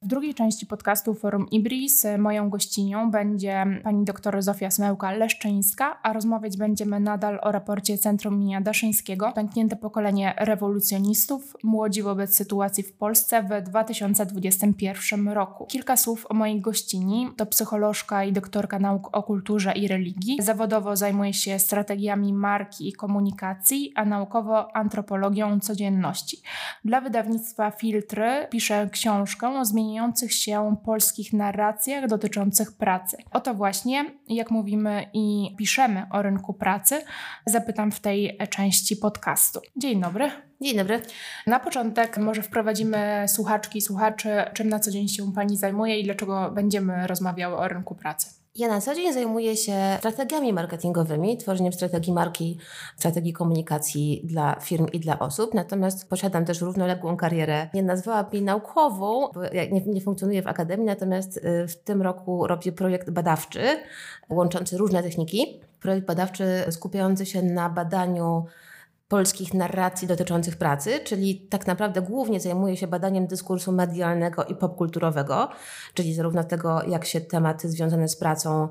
[0.07, 6.57] W drugiej części podcastu Forum Ibris moją gościnią będzie pani dr Zofia Smełka-Leszczyńska, a rozmawiać
[6.57, 13.43] będziemy nadal o raporcie Centrum Minia Daszyńskiego Pęknięte pokolenie rewolucjonistów, młodzi wobec sytuacji w Polsce
[13.43, 15.65] w 2021 roku.
[15.65, 17.27] Kilka słów o mojej gościni.
[17.37, 20.37] To psycholożka i doktorka nauk o kulturze i religii.
[20.39, 26.37] Zawodowo zajmuje się strategiami marki i komunikacji, a naukowo antropologią codzienności.
[26.85, 33.17] Dla wydawnictwa Filtry pisze książkę o zmienieniu zmieniających się polskich narracjach dotyczących pracy.
[33.31, 37.01] O to właśnie, jak mówimy i piszemy o rynku pracy,
[37.45, 39.59] zapytam w tej części podcastu.
[39.75, 40.31] Dzień dobry.
[40.61, 41.01] Dzień dobry.
[41.47, 46.03] Na początek może wprowadzimy słuchaczki i słuchaczy, czym na co dzień się Pani zajmuje i
[46.03, 48.36] dlaczego będziemy rozmawiały o rynku pracy.
[48.57, 52.57] Ja na co dzień zajmuję się strategiami marketingowymi, tworzeniem strategii marki,
[52.97, 55.53] strategii komunikacji dla firm i dla osób.
[55.53, 60.85] Natomiast posiadam też równoległą karierę, nie nazwałabym naukową, bo ja nie, nie funkcjonuję w akademii,
[60.85, 63.61] natomiast y, w tym roku robię projekt badawczy
[64.29, 65.61] łączący różne techniki.
[65.79, 68.45] Projekt badawczy skupiający się na badaniu
[69.07, 75.49] polskich narracji dotyczących pracy, czyli tak naprawdę głównie zajmuję się badaniem dyskursu medialnego i popkulturowego,
[75.93, 78.69] czyli zarówno tego, jak się tematy związane z pracą,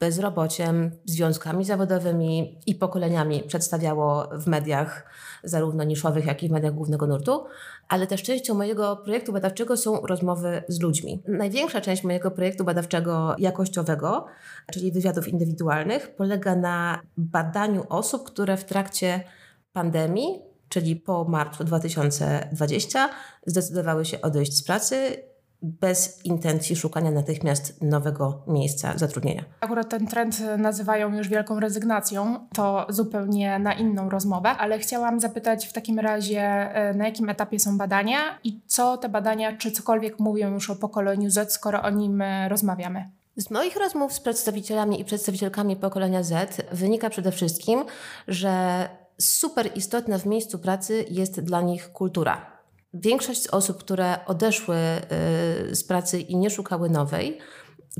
[0.00, 5.10] bezrobociem, związkami zawodowymi i pokoleniami przedstawiało w mediach,
[5.44, 7.44] zarówno niszowych, jak i w mediach głównego nurtu,
[7.88, 11.22] ale też częścią mojego projektu badawczego są rozmowy z ludźmi.
[11.28, 14.26] Największa część mojego projektu badawczego jakościowego,
[14.72, 19.24] czyli wywiadów indywidualnych, polega na badaniu osób, które w trakcie
[19.72, 23.08] pandemii, czyli po marcu 2020,
[23.46, 25.16] zdecydowały się odejść z pracy
[25.62, 29.44] bez intencji szukania natychmiast nowego miejsca zatrudnienia.
[29.60, 32.46] Akurat ten trend nazywają już wielką rezygnacją.
[32.54, 37.58] To zupełnie na inną rozmowę, ale chciałam zapytać w takim razie, e, na jakim etapie
[37.58, 41.90] są badania i co te badania, czy cokolwiek mówią już o pokoleniu Z, skoro o
[41.90, 43.10] nim e, rozmawiamy?
[43.36, 47.84] Z moich rozmów z przedstawicielami i przedstawicielkami pokolenia Z wynika przede wszystkim,
[48.28, 48.88] że
[49.20, 52.52] super istotna w miejscu pracy jest dla nich kultura.
[52.94, 57.38] Większość osób, które odeszły y, z pracy i nie szukały nowej,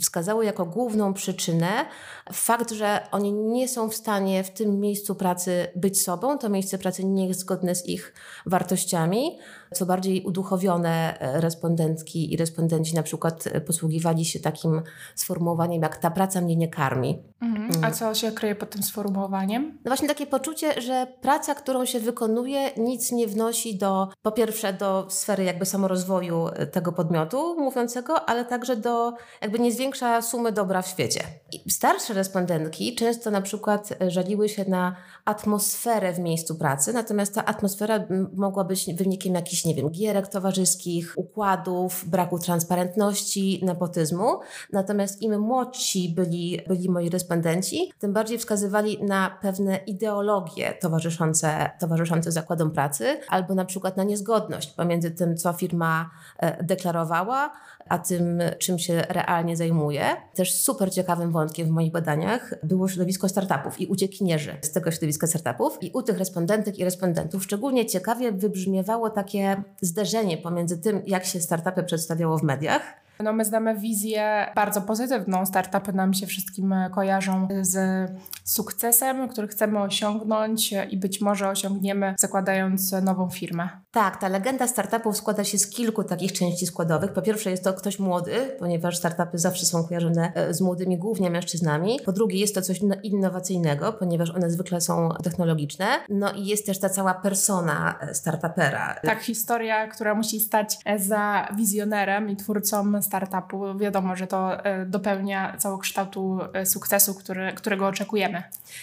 [0.01, 1.87] wskazały jako główną przyczynę
[2.33, 6.79] fakt, że oni nie są w stanie w tym miejscu pracy być sobą, to miejsce
[6.79, 8.15] pracy nie jest zgodne z ich
[8.47, 9.39] wartościami.
[9.73, 14.83] Co bardziej uduchowione e, respondentki i respondenci na przykład e, posługiwali się takim
[15.15, 17.23] sformułowaniem jak ta praca mnie nie karmi.
[17.41, 17.71] Mhm.
[17.73, 17.93] A mm.
[17.93, 19.79] co się kryje pod tym sformułowaniem?
[19.85, 24.73] No właśnie takie poczucie, że praca, którą się wykonuje, nic nie wnosi do, po pierwsze
[24.73, 30.53] do sfery jakby samorozwoju e, tego podmiotu mówiącego, ale także do, jakby nie zwiększa sumy
[30.53, 31.21] dobra w świecie.
[31.53, 37.45] I starsze respondentki często na przykład żaliły się na atmosferę w miejscu pracy, natomiast ta
[37.45, 38.05] atmosfera
[38.35, 44.41] mogła być wynikiem jakichś, nie wiem, gierek towarzyskich, układów, braku transparentności, nepotyzmu.
[44.73, 52.33] Natomiast im młodsi byli, byli moi respondenci, tym bardziej wskazywali na pewne ideologie towarzyszące, towarzyszące
[52.33, 57.53] zakładom pracy, albo na przykład na niezgodność pomiędzy tym, co firma e, deklarowała,
[57.89, 60.05] a tym, czym się realnie zajmuje.
[60.35, 65.27] Też super ciekawym wątkiem w moich badaniach było środowisko startupów i uciekinierzy z tego środowiska
[65.27, 65.83] startupów.
[65.83, 71.41] I u tych respondentek i respondentów szczególnie ciekawie wybrzmiewało takie zderzenie pomiędzy tym, jak się
[71.41, 75.47] startupy przedstawiało w mediach, no my znamy wizję bardzo pozytywną.
[75.47, 78.11] Startupy nam się wszystkim kojarzą z
[78.45, 83.69] sukcesem, który chcemy osiągnąć i być może osiągniemy zakładając nową firmę.
[83.93, 87.13] Tak, ta legenda startupów składa się z kilku takich części składowych.
[87.13, 91.31] Po pierwsze jest to ktoś młody, ponieważ startupy zawsze są kojarzone e, z młodymi, głównie
[91.31, 92.01] mężczyznami.
[92.05, 95.87] Po drugie jest to coś innowacyjnego, ponieważ one zwykle są technologiczne.
[96.09, 99.01] No i jest też ta cała persona e, startupera.
[99.05, 103.79] Tak, historia, która musi stać za wizjonerem i twórcą startupu.
[103.79, 108.43] Wiadomo, że to e, dopełnia całokształtu sukcesu, który, którego oczekujemy.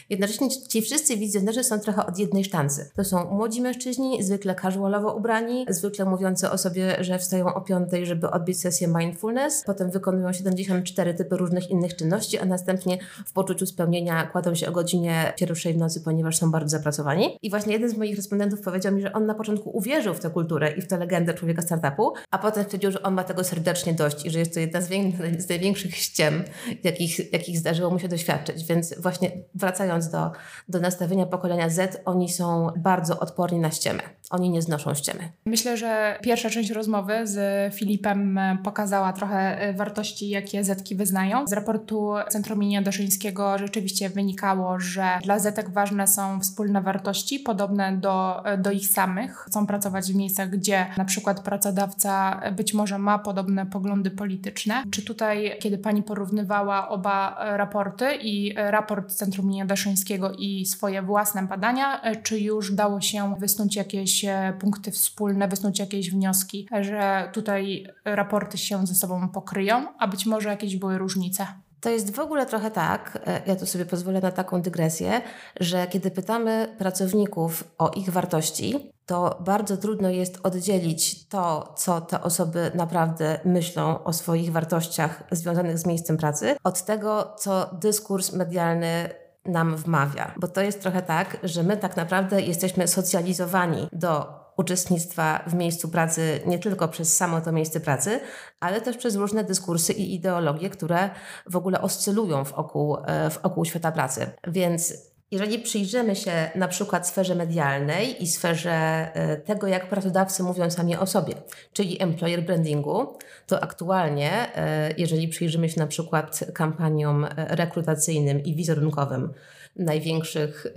[0.09, 2.89] Jednocześnie ci wszyscy wizjonerzy są trochę od jednej sztancy.
[2.95, 4.55] To są młodzi mężczyźni, zwykle
[4.99, 9.91] casualowo ubrani, zwykle mówiący o sobie, że wstają o piątej, żeby odbyć sesję mindfulness, potem
[9.91, 15.33] wykonują 74 typy różnych innych czynności, a następnie w poczuciu spełnienia kładą się o godzinie
[15.37, 17.37] pierwszej w nocy, ponieważ są bardzo zapracowani.
[17.41, 20.29] I właśnie jeden z moich respondentów powiedział mi, że on na początku uwierzył w tę
[20.29, 23.93] kulturę i w tę legendę człowieka startupu, a potem stwierdził, że on ma tego serdecznie
[23.93, 24.89] dość i że jest to jedna z,
[25.37, 26.43] z największych ściem,
[26.83, 28.65] jakich, jakich zdarzyło mu się doświadczyć.
[28.65, 30.31] Więc właśnie wracając do,
[30.69, 34.01] do nastawienia pokolenia Z, oni są bardzo odporni na ściemę.
[34.29, 35.29] Oni nie znoszą ściemy.
[35.45, 41.47] Myślę, że pierwsza część rozmowy z Filipem pokazała trochę e, wartości, jakie Zetki wyznają.
[41.47, 47.97] Z raportu Centrum Imienia Doszyńskiego rzeczywiście wynikało, że dla Zetek ważne są wspólne wartości, podobne
[47.97, 49.35] do, e, do ich samych.
[49.35, 54.83] Chcą pracować w miejscach, gdzie na przykład pracodawca być może ma podobne poglądy polityczne.
[54.91, 61.43] Czy tutaj, kiedy pani porównywała oba raporty i raport Centrum Imienia Doszyńskiego i swoje własne
[61.43, 67.29] badania, e, czy już dało się wysnuć jakieś punkty punkty wspólne, wysnuć jakieś wnioski, że
[67.33, 71.47] tutaj raporty się ze sobą pokryją, a być może jakieś były różnice.
[71.81, 75.21] To jest w ogóle trochę tak, e, ja tu sobie pozwolę na taką dygresję,
[75.59, 82.21] że kiedy pytamy pracowników o ich wartości, to bardzo trudno jest oddzielić to, co te
[82.21, 89.09] osoby naprawdę myślą o swoich wartościach związanych z miejscem pracy, od tego, co dyskurs medialny
[89.45, 90.33] nam wmawia.
[90.37, 95.89] Bo to jest trochę tak, że my tak naprawdę jesteśmy socjalizowani do uczestnictwa w miejscu
[95.89, 98.19] pracy nie tylko przez samo to miejsce pracy,
[98.59, 101.09] ale też przez różne dyskursy i ideologie, które
[101.45, 104.31] w ogóle oscylują wokół, e, wokół świata pracy.
[104.47, 104.93] Więc
[105.31, 110.95] Jeżeli przyjrzymy się na przykład sferze medialnej i sferze e, tego, jak pracodawcy mówią sami
[110.95, 111.33] o sobie,
[111.73, 118.55] czyli employer brandingu, to aktualnie, e, jeżeli przyjrzymy się na przykład kampaniom e, rekrutacyjnym i
[118.55, 119.33] wizerunkowym
[119.75, 120.67] największych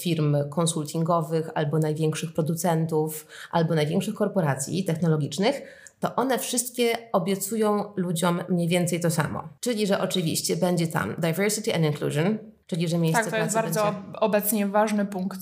[0.00, 5.62] firm konsultingowych, albo największych producentów, albo największych korporacji technologicznych,
[6.00, 9.48] to one wszystkie obiecują ludziom mniej więcej to samo.
[9.60, 12.38] Czyli, że oczywiście będzie tam diversity and inclusion,
[12.70, 14.18] czyli że miejsce Tak, to jest pracy bardzo będzie...
[14.20, 15.40] obecnie ważny punkt.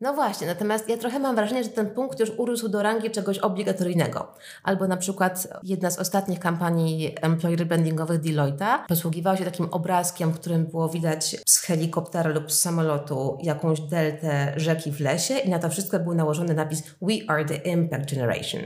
[0.00, 3.38] No właśnie, natomiast ja trochę mam wrażenie, że ten punkt już urósł do rangi czegoś
[3.38, 4.32] obligatoryjnego.
[4.62, 10.40] Albo na przykład jedna z ostatnich kampanii employer brandingowych Deloitte'a posługiwała się takim obrazkiem, w
[10.40, 15.58] którym było widać z helikoptera lub z samolotu jakąś deltę rzeki w lesie i na
[15.58, 18.60] to wszystko był nałożony napis We are the impact generation.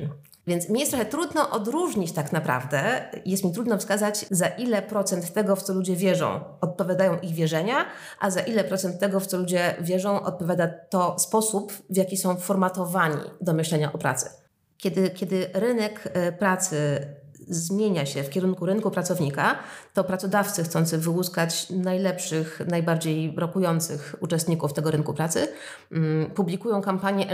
[0.46, 5.32] Więc mi jest trochę trudno odróżnić tak naprawdę, jest mi trudno wskazać, za ile procent
[5.32, 7.86] tego, w co ludzie wierzą, odpowiadają ich wierzenia,
[8.20, 12.36] a za ile procent tego, w co ludzie wierzą, odpowiada to sposób, w jaki są
[12.36, 14.30] formatowani do myślenia o pracy.
[14.76, 17.06] Kiedy, kiedy rynek e, pracy
[17.48, 19.58] zmienia się w kierunku rynku pracownika,
[19.94, 25.48] to pracodawcy chcący wyłuskać najlepszych, najbardziej rokujących uczestników tego rynku pracy,
[25.92, 27.26] mm, publikują kampanie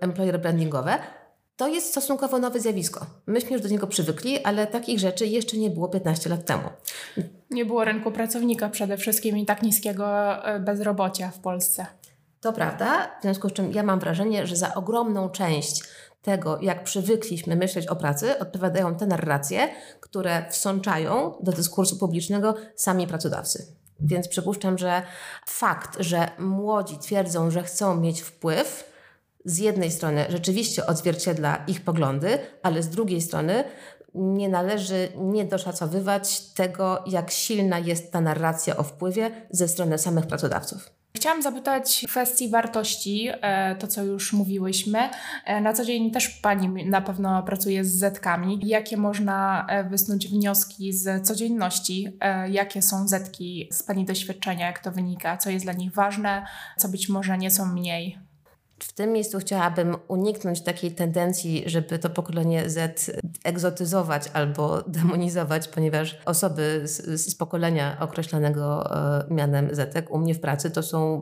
[0.00, 0.98] employer brandingowe,
[1.56, 3.06] to jest stosunkowo nowe zjawisko.
[3.26, 6.68] Myśmy już do niego przywykli, ale takich rzeczy jeszcze nie było 15 lat temu.
[7.50, 10.06] Nie było rynku pracownika przede wszystkim i tak niskiego
[10.44, 11.86] e, bezrobocia w Polsce.
[12.40, 15.82] To prawda, w związku z czym ja mam wrażenie, że za ogromną część
[16.22, 19.68] tego, jak przywykliśmy myśleć o pracy, odpowiadają te narracje,
[20.00, 23.66] które wsączają do dyskursu publicznego sami pracodawcy.
[24.00, 25.02] Więc przypuszczam, że
[25.46, 28.91] fakt, że młodzi twierdzą, że chcą mieć wpływ,
[29.44, 33.64] z jednej strony rzeczywiście odzwierciedla ich poglądy, ale z drugiej strony
[34.14, 40.90] nie należy niedoszacowywać tego, jak silna jest ta narracja o wpływie ze strony samych pracodawców.
[41.16, 44.98] Chciałam zapytać w kwestii wartości, e, to co już mówiłyśmy.
[45.44, 48.60] E, na co dzień też Pani na pewno pracuje z zetkami.
[48.62, 52.18] Jakie można e, wysnuć wnioski z codzienności?
[52.50, 54.66] Jakie są zetki z Pani doświadczenia?
[54.66, 55.36] Jak to wynika?
[55.36, 56.46] Co jest dla nich ważne?
[56.76, 58.18] Co być może nie są mniej?
[58.82, 63.10] W tym miejscu chciałabym uniknąć takiej tendencji, żeby to pokolenie Z
[63.44, 70.40] egzotyzować albo demonizować, ponieważ osoby z, z pokolenia określanego e, mianem Z u mnie w
[70.40, 71.20] pracy to są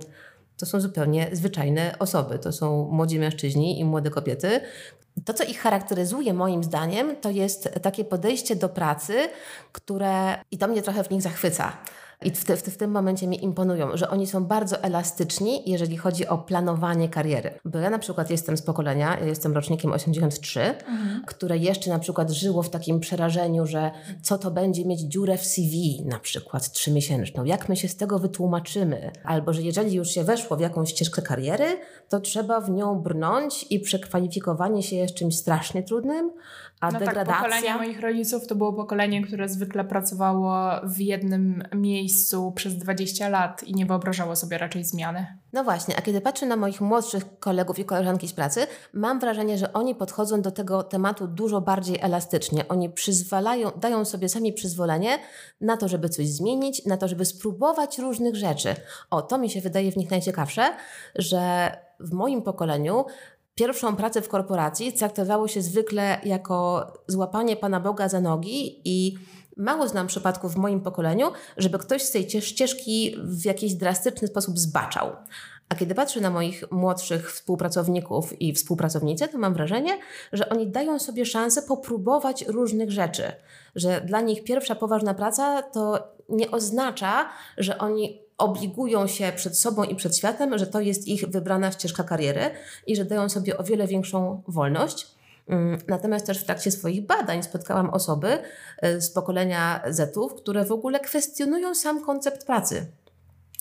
[0.57, 2.38] to są zupełnie zwyczajne osoby.
[2.38, 4.61] To są młodzi mężczyźni i młode kobiety.
[5.24, 9.14] To, co ich charakteryzuje, moim zdaniem, to jest takie podejście do pracy,
[9.72, 11.72] które i to mnie trochę w nich zachwyca
[12.24, 15.96] i w, te, w, w, tym momencie mi imponują, że oni są bardzo elastyczni, jeżeli
[15.96, 17.50] chodzi o planowanie kariery.
[17.64, 21.22] Bo ja na przykład jestem z pokolenia, ja jestem rocznikiem 83, mhm.
[21.26, 23.90] które jeszcze na przykład żyło w takim przerażeniu, że
[24.22, 28.18] co to będzie mieć dziurę w CV, na przykład trzymiesięczną, jak my się z tego
[28.18, 31.78] wytłumaczymy, albo że jeżeli już się weszło w jakąś ścieżkę kariery,
[32.09, 36.31] to trzeba w nią brnąć i przekwalifikowanie się jest czymś strasznie trudnym,
[36.81, 37.35] a no degradacja...
[37.35, 43.29] Tak, pokolenie moich rodziców to było pokolenie, które zwykle pracowało w jednym miejscu przez 20
[43.29, 45.27] lat i nie wyobrażało sobie raczej zmiany.
[45.53, 49.59] No właśnie, a kiedy patrzę na moich młodszych kolegów i koleżanki z pracy, mam wrażenie,
[49.59, 52.68] że oni podchodzą do tego tematu dużo bardziej elastycznie.
[52.68, 55.18] Oni przyzwalają, dają sobie sami przyzwolenie
[55.61, 58.75] na to, żeby coś zmienić, na to, żeby spróbować różnych rzeczy.
[59.11, 60.62] O, to mi się wydaje w nich najciekawsze,
[61.14, 61.70] że
[62.01, 63.05] w moim pokoleniu
[63.61, 69.18] Pierwszą pracę w korporacji traktowało się zwykle jako złapanie Pana Boga za nogi i
[69.57, 74.59] mało znam przypadków w moim pokoleniu, żeby ktoś z tej ścieżki w jakiś drastyczny sposób
[74.59, 75.11] zbaczał.
[75.68, 79.99] A kiedy patrzę na moich młodszych współpracowników i współpracownice, to mam wrażenie,
[80.33, 83.33] że oni dają sobie szansę popróbować różnych rzeczy.
[83.75, 89.85] Że dla nich pierwsza poważna praca to nie oznacza, że oni obligują się przed sobą
[89.85, 92.50] i przed światem, że to jest ich wybrana ścieżka kariery
[92.87, 95.07] i że dają sobie o wiele większą wolność.
[95.48, 98.38] Mm, natomiast też w trakcie swoich badań spotkałam osoby
[98.85, 102.87] y, z pokolenia Zetów, które w ogóle kwestionują sam koncept pracy.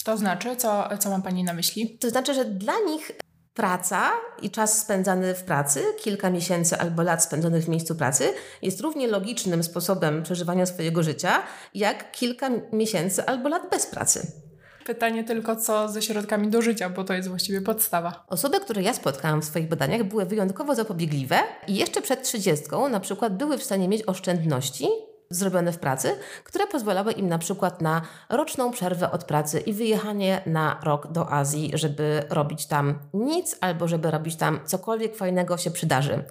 [0.04, 1.98] To znaczy, co, co ma Pani na myśli?
[1.98, 3.12] To znaczy, że dla nich
[3.54, 4.12] praca
[4.42, 9.08] i czas spędzany w pracy, kilka miesięcy albo lat spędzonych w miejscu pracy, jest równie
[9.08, 14.49] logicznym sposobem przeżywania swojego życia, jak kilka miesięcy albo lat bez pracy.
[14.90, 18.24] Pytanie tylko, co ze środkami do życia, bo to jest właściwie podstawa.
[18.28, 21.36] Osoby, które ja spotkałam w swoich badaniach, były wyjątkowo zapobiegliwe
[21.68, 24.88] i jeszcze przed trzydziestką na przykład były w stanie mieć oszczędności
[25.30, 30.42] zrobione w pracy, które pozwalały im na przykład na roczną przerwę od pracy i wyjechanie
[30.46, 35.72] na rok do Azji, żeby robić tam nic albo żeby robić tam cokolwiek fajnego się
[35.72, 36.24] przydarzy.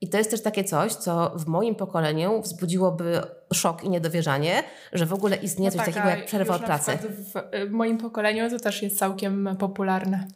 [0.00, 3.20] I to jest też takie coś, co w moim pokoleniu wzbudziłoby
[3.52, 6.98] szok i niedowierzanie, że w ogóle istnieje coś no tak, takiego jak przerwa od pracy.
[7.68, 10.26] W moim pokoleniu to też jest całkiem popularne.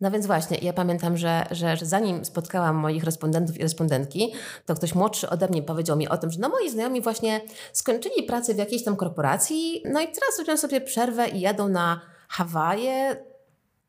[0.00, 4.32] No więc właśnie, ja pamiętam, że, że, że, zanim spotkałam moich respondentów i respondentki,
[4.66, 7.40] to ktoś młodszy ode mnie powiedział mi o tym, że no moi znajomi właśnie
[7.72, 12.00] skończyli pracę w jakiejś tam korporacji, no i teraz robią sobie przerwę i jadą na
[12.28, 13.16] Hawaje.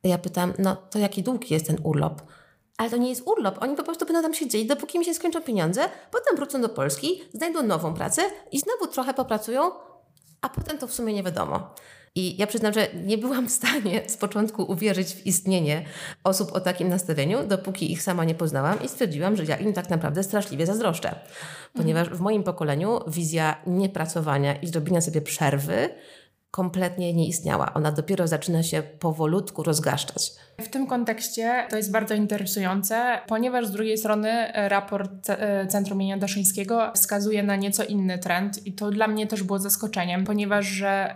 [0.03, 2.21] Ja pytam, no to jaki długi jest ten urlop?
[2.77, 3.57] Ale to nie jest urlop.
[3.61, 7.21] Oni po prostu będą tam siedzieli, dopóki mi się skończą pieniądze, potem wrócą do Polski,
[7.33, 9.71] znajdą nową pracę i znowu trochę popracują,
[10.41, 11.73] a potem to w sumie nie wiadomo.
[12.15, 15.85] I ja przyznam, że nie byłam w stanie z początku uwierzyć w istnienie
[16.23, 19.89] osób o takim nastawieniu, dopóki ich sama nie poznałam i stwierdziłam, że ja im tak
[19.89, 21.15] naprawdę straszliwie zazdroszczę.
[21.73, 25.89] Ponieważ w moim pokoleniu wizja niepracowania i zrobienia sobie przerwy
[26.55, 27.73] kompletnie nie istniała.
[27.73, 30.31] Ona dopiero zaczyna się powolutku rozgaszczać.
[30.61, 35.99] W tym kontekście to jest bardzo interesujące, ponieważ z drugiej strony e, raport e, Centrum
[35.99, 40.65] Mienia Daszyńskiego wskazuje na nieco inny trend i to dla mnie też było zaskoczeniem, ponieważ
[40.65, 41.15] że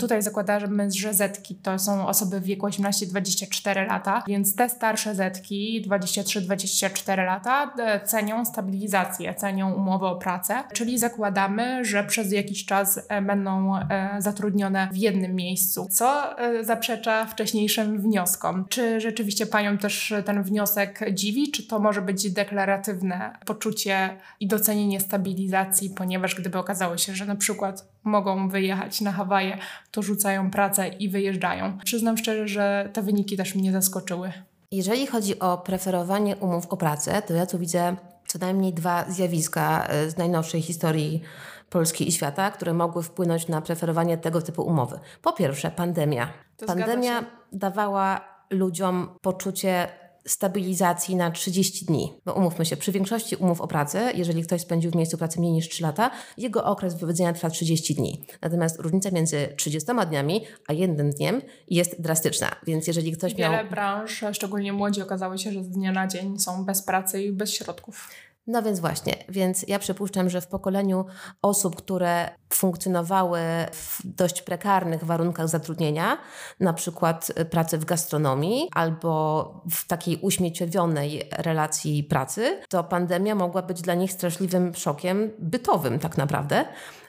[0.00, 5.84] tutaj zakładamy, że zetki to są osoby w wieku 18-24 lata, więc te starsze zetki
[5.88, 13.00] 23-24 lata e, cenią stabilizację, cenią umowę o pracę, czyli zakładamy, że przez jakiś czas
[13.22, 13.72] będą
[14.18, 18.64] zatrudnione w jednym miejscu, co zaprzecza wcześniejszym wnioskom.
[18.68, 25.00] Czy rzeczywiście Panią też ten wniosek dziwi, czy to może być deklaratywne poczucie i docenienie
[25.00, 29.58] stabilizacji, ponieważ gdyby okazało się, że na przykład mogą wyjechać na Hawaje,
[29.90, 31.78] to rzucają pracę i wyjeżdżają.
[31.84, 34.32] Przyznam szczerze, że te wyniki też mnie zaskoczyły.
[34.72, 39.86] Jeżeli chodzi o preferowanie umów o pracę, to ja tu widzę co najmniej dwa zjawiska
[39.86, 41.22] e, z najnowszej historii
[41.70, 44.98] Polski i świata, które mogły wpłynąć na preferowanie tego typu umowy.
[45.22, 46.28] Po pierwsze, pandemia.
[46.56, 49.88] To pandemia dawała ludziom poczucie
[50.26, 52.20] stabilizacji na 30 dni.
[52.24, 55.52] Bo umówmy się, przy większości umów o pracę, jeżeli ktoś spędził w miejscu pracy mniej
[55.52, 58.26] niż 3 lata, jego okres wypowiedzenia trwa 30 dni.
[58.42, 62.50] Natomiast różnica między 30 dniami a jednym dniem jest drastyczna.
[62.66, 63.58] Więc jeżeli ktoś Wiele miał...
[63.58, 67.32] Wiele branż, szczególnie młodzi, okazało się, że z dnia na dzień są bez pracy i
[67.32, 68.10] bez środków.
[68.46, 71.04] No więc właśnie, więc ja przypuszczam, że w pokoleniu
[71.42, 73.40] osób, które funkcjonowały
[73.72, 76.18] w dość prekarnych warunkach zatrudnienia,
[76.60, 83.82] na przykład pracy w gastronomii albo w takiej uśmieciowionej relacji pracy, to pandemia mogła być
[83.82, 86.64] dla nich straszliwym szokiem bytowym tak naprawdę.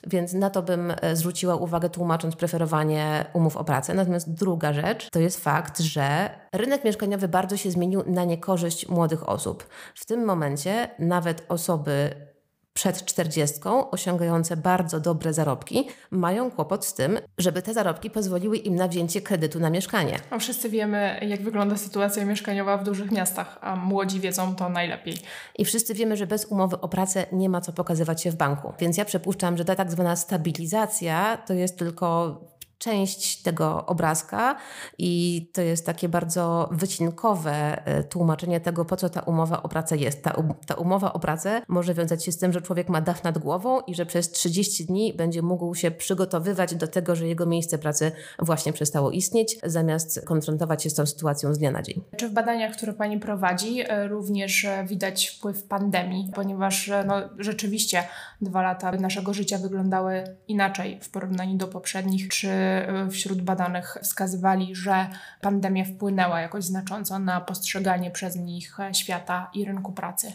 [0.08, 3.94] Więc na to bym e, zwróciła uwagę, tłumacząc preferowanie umów o pracę.
[3.94, 9.30] Natomiast druga rzecz to jest fakt, że rynek mieszkaniowy bardzo się zmienił na niekorzyść młodych
[9.30, 9.68] osób.
[9.96, 12.27] W tym momencie nawet osoby
[12.78, 18.76] przed czterdziestką, osiągające bardzo dobre zarobki, mają kłopot z tym, żeby te zarobki pozwoliły im
[18.76, 20.20] na wzięcie kredytu na mieszkanie.
[20.30, 25.18] A wszyscy wiemy, jak wygląda sytuacja mieszkaniowa w dużych miastach, a młodzi wiedzą to najlepiej.
[25.58, 28.74] I wszyscy wiemy, że bez umowy o pracę nie ma co pokazywać się w banku.
[28.80, 32.40] Więc ja przypuszczam, że ta tak zwana stabilizacja to jest tylko
[32.78, 34.56] część tego obrazka
[34.98, 39.98] i to jest takie bardzo wycinkowe e, tłumaczenie tego, po co ta umowa o pracę
[39.98, 40.24] jest.
[40.24, 43.24] Ta, um, ta umowa o pracę może wiązać się z tym, że człowiek ma dach
[43.24, 47.46] nad głową i że przez 30 dni będzie mógł się przygotowywać do tego, że jego
[47.46, 52.02] miejsce pracy właśnie przestało istnieć, zamiast konfrontować się z tą sytuacją z dnia na dzień.
[52.18, 58.04] Czy w badaniach, które Pani prowadzi, e, również e, widać wpływ pandemii, ponieważ no, rzeczywiście
[58.42, 62.28] dwa lata naszego życia wyglądały inaczej w porównaniu do poprzednich?
[62.28, 62.48] Czy
[63.12, 65.08] wśród badanych wskazywali, że
[65.42, 70.34] pandemia wpłynęła jakoś znacząco na postrzeganie przez nich świata i rynku pracy.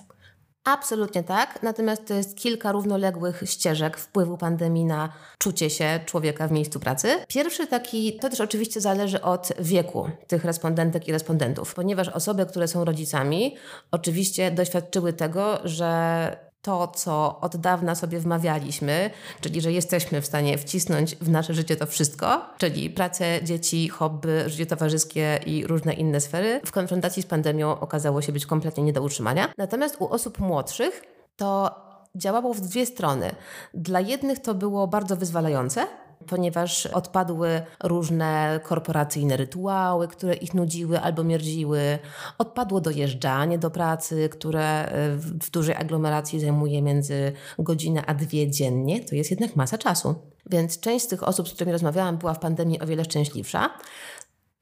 [0.65, 6.53] Absolutnie tak, natomiast to jest kilka równoległych ścieżek wpływu pandemii na czucie się człowieka w
[6.53, 7.09] miejscu pracy.
[7.29, 12.69] Pierwszy taki, to też oczywiście zależy od wieku tych respondentek i respondentów, ponieważ osoby, które
[12.69, 13.57] są rodzicami,
[13.91, 20.59] oczywiście doświadczyły tego, że to, co od dawna sobie wmawialiśmy, czyli że jesteśmy w stanie
[20.59, 26.21] wcisnąć w nasze życie to wszystko, czyli pracę, dzieci, hobby, życie towarzyskie i różne inne
[26.21, 29.49] sfery, w konfrontacji z pandemią okazało się być kompletnie nie do utrzymania.
[29.59, 31.03] Natomiast u osób młodszych
[31.37, 31.75] to
[32.15, 33.35] działało w dwie strony.
[33.75, 35.87] Dla jednych to było bardzo wyzwalające,
[36.27, 41.99] ponieważ odpadły różne korporacyjne rytuały, które ich nudziły albo mierdziły.
[42.39, 49.05] Odpadło dojeżdżanie do pracy, które e, w dużej aglomeracji zajmuje między godzinę a dwie dziennie.
[49.05, 50.15] To jest jednak masa czasu.
[50.51, 53.71] Więc część z tych osób, z którymi rozmawiałam, była w pandemii o wiele szczęśliwsza.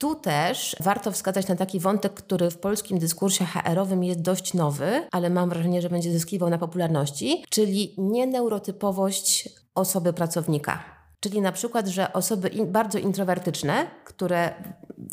[0.01, 5.07] Tu też warto wskazać na taki wątek, który w polskim dyskursie HR-owym jest dość nowy,
[5.13, 11.00] ale mam wrażenie, że będzie zyskiwał na popularności, czyli nieneurotypowość osoby pracownika.
[11.21, 14.55] Czyli na przykład, że osoby in, bardzo introwertyczne, które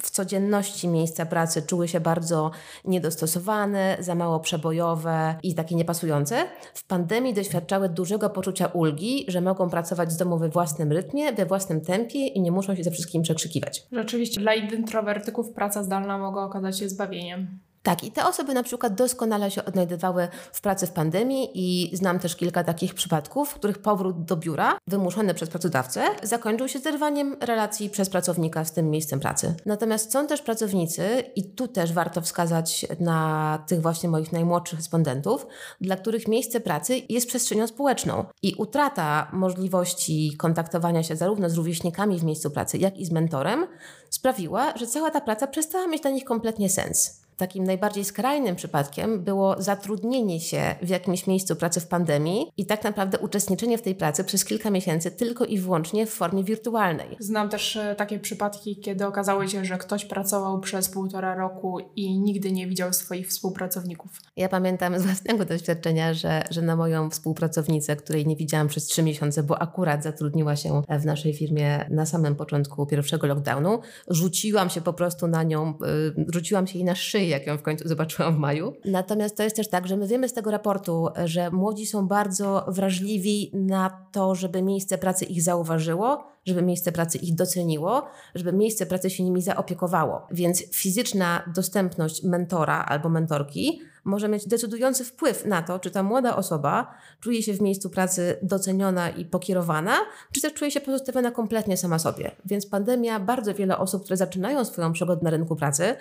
[0.01, 2.51] w codzienności miejsca pracy czuły się bardzo
[2.85, 9.69] niedostosowane, za mało przebojowe i takie niepasujące, w pandemii doświadczały dużego poczucia ulgi, że mogą
[9.69, 13.21] pracować z domu we własnym rytmie, we własnym tempie i nie muszą się ze wszystkim
[13.21, 13.83] przekrzykiwać.
[13.91, 17.59] Rzeczywiście, dla introwertyków praca zdalna mogła okazać się zbawieniem.
[17.87, 22.19] Tak, i te osoby na przykład doskonale się odnajdywały w pracy w pandemii i znam
[22.19, 27.37] też kilka takich przypadków, w których powrót do biura, wymuszony przez pracodawcę, zakończył się zerwaniem
[27.41, 29.55] relacji przez pracownika z tym miejscem pracy.
[29.65, 35.47] Natomiast są też pracownicy, i tu też warto wskazać na tych właśnie moich najmłodszych respondentów,
[35.81, 42.19] dla których miejsce pracy jest przestrzenią społeczną i utrata możliwości kontaktowania się zarówno z rówieśnikami
[42.19, 43.67] w miejscu pracy, jak i z mentorem
[44.09, 47.26] sprawiła, że cała ta praca przestała mieć dla nich kompletnie sens.
[47.37, 52.83] Takim najbardziej skrajnym przypadkiem było zatrudnienie się w jakimś miejscu pracy w pandemii i tak
[52.83, 57.17] naprawdę uczestniczenie w tej pracy przez kilka miesięcy tylko i wyłącznie w formie wirtualnej.
[57.19, 62.19] Znam też e, takie przypadki, kiedy okazało się, że ktoś pracował przez półtora roku i
[62.19, 64.11] nigdy nie widział swoich współpracowników.
[64.37, 69.03] Ja pamiętam z własnego doświadczenia, że, że na moją współpracownicę, której nie widziałam przez trzy
[69.03, 74.81] miesiące, bo akurat zatrudniła się w naszej firmie na samym początku pierwszego lockdownu, rzuciłam się
[74.81, 75.73] po prostu na nią,
[76.17, 78.73] yy, rzuciłam się jej na szyję jak ją w końcu zobaczyłam w maju.
[78.85, 82.65] Natomiast to jest też tak, że my wiemy z tego raportu, że młodzi są bardzo
[82.67, 88.03] wrażliwi na to, żeby miejsce pracy ich zauważyło, żeby miejsce pracy ich doceniło,
[88.35, 90.27] żeby miejsce pracy się nimi zaopiekowało.
[90.31, 96.35] Więc fizyczna dostępność mentora albo mentorki może mieć decydujący wpływ na to, czy ta młoda
[96.35, 99.97] osoba czuje się w miejscu pracy doceniona i pokierowana,
[100.31, 102.31] czy też czuje się pozostawiona kompletnie sama sobie.
[102.45, 105.95] Więc pandemia bardzo wiele osób, które zaczynają swoją przygodę na rynku pracy,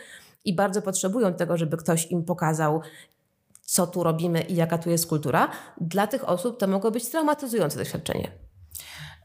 [0.44, 2.80] i bardzo potrzebują tego, żeby ktoś im pokazał,
[3.62, 5.48] co tu robimy i jaka tu jest kultura,
[5.80, 8.45] dla tych osób to mogło być traumatyzujące doświadczenie.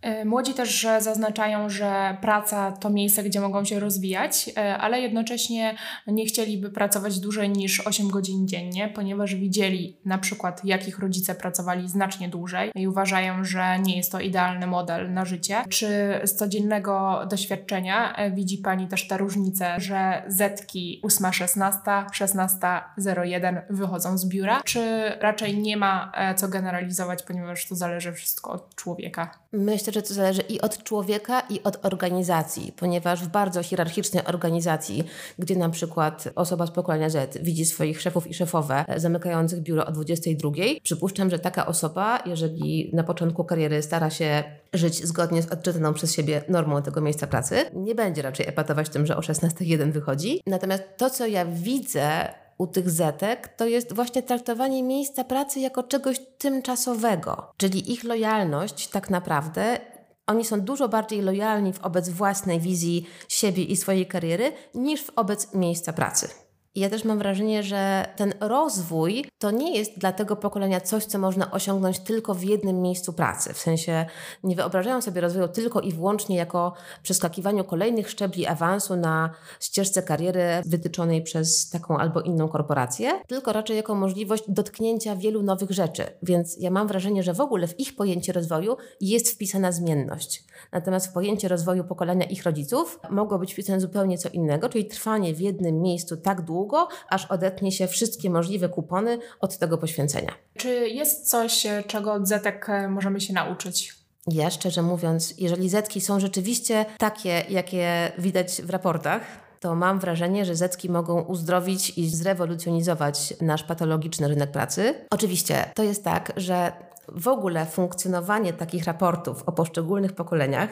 [0.01, 5.75] E, młodzi też zaznaczają, że praca to miejsce, gdzie mogą się rozwijać, e, ale jednocześnie
[6.07, 11.35] nie chcieliby pracować dłużej niż 8 godzin dziennie, ponieważ widzieli na przykład, jak ich rodzice
[11.35, 15.63] pracowali znacznie dłużej i uważają, że nie jest to idealny model na życie.
[15.69, 15.87] Czy
[16.23, 24.27] z codziennego doświadczenia e, widzi Pani też tę różnicę, że zetki 8.16, 16.01 wychodzą z
[24.27, 29.39] biura, czy raczej nie ma co generalizować, ponieważ to zależy wszystko od człowieka?
[29.51, 35.03] Myślę, że to zależy i od człowieka, i od organizacji, ponieważ w bardzo hierarchicznej organizacji,
[35.39, 39.91] gdzie na przykład osoba z pokolenia Z widzi swoich szefów i szefowe zamykających biuro o
[39.91, 40.51] 22,
[40.83, 46.13] przypuszczam, że taka osoba, jeżeli na początku kariery stara się żyć zgodnie z odczytaną przez
[46.13, 50.41] siebie normą tego miejsca pracy, nie będzie raczej epatować tym, że o 16.01 wychodzi.
[50.47, 52.27] Natomiast to, co ja widzę
[52.61, 57.51] u tych zetek, to jest właśnie traktowanie miejsca pracy jako czegoś tymczasowego.
[57.57, 59.79] Czyli ich lojalność tak naprawdę
[60.27, 65.93] oni są dużo bardziej lojalni wobec własnej wizji siebie i swojej kariery niż wobec miejsca
[65.93, 66.29] pracy.
[66.75, 71.19] Ja też mam wrażenie, że ten rozwój to nie jest dla tego pokolenia coś, co
[71.19, 73.53] można osiągnąć tylko w jednym miejscu pracy.
[73.53, 74.05] W sensie
[74.43, 80.43] nie wyobrażają sobie rozwoju tylko i wyłącznie jako przeskakiwaniu kolejnych szczebli awansu na ścieżce kariery
[80.65, 86.03] wytyczonej przez taką albo inną korporację, tylko raczej jako możliwość dotknięcia wielu nowych rzeczy.
[86.23, 90.43] Więc ja mam wrażenie, że w ogóle w ich pojęcie rozwoju jest wpisana zmienność.
[90.71, 95.33] Natomiast w pojęcie rozwoju pokolenia ich rodziców mogło być wpisane zupełnie co innego, czyli trwanie
[95.33, 96.60] w jednym miejscu tak długo,
[97.09, 100.31] aż odetnie się wszystkie możliwe kupony od tego poświęcenia.
[100.57, 103.93] Czy jest coś, czego od Zetek e, możemy się nauczyć?
[104.27, 109.21] Ja szczerze mówiąc, jeżeli Zetki są rzeczywiście takie, jakie widać w raportach,
[109.59, 114.93] to mam wrażenie, że Zetki mogą uzdrowić i zrewolucjonizować nasz patologiczny rynek pracy.
[115.11, 116.71] Oczywiście to jest tak, że
[117.07, 120.69] w ogóle funkcjonowanie takich raportów o poszczególnych pokoleniach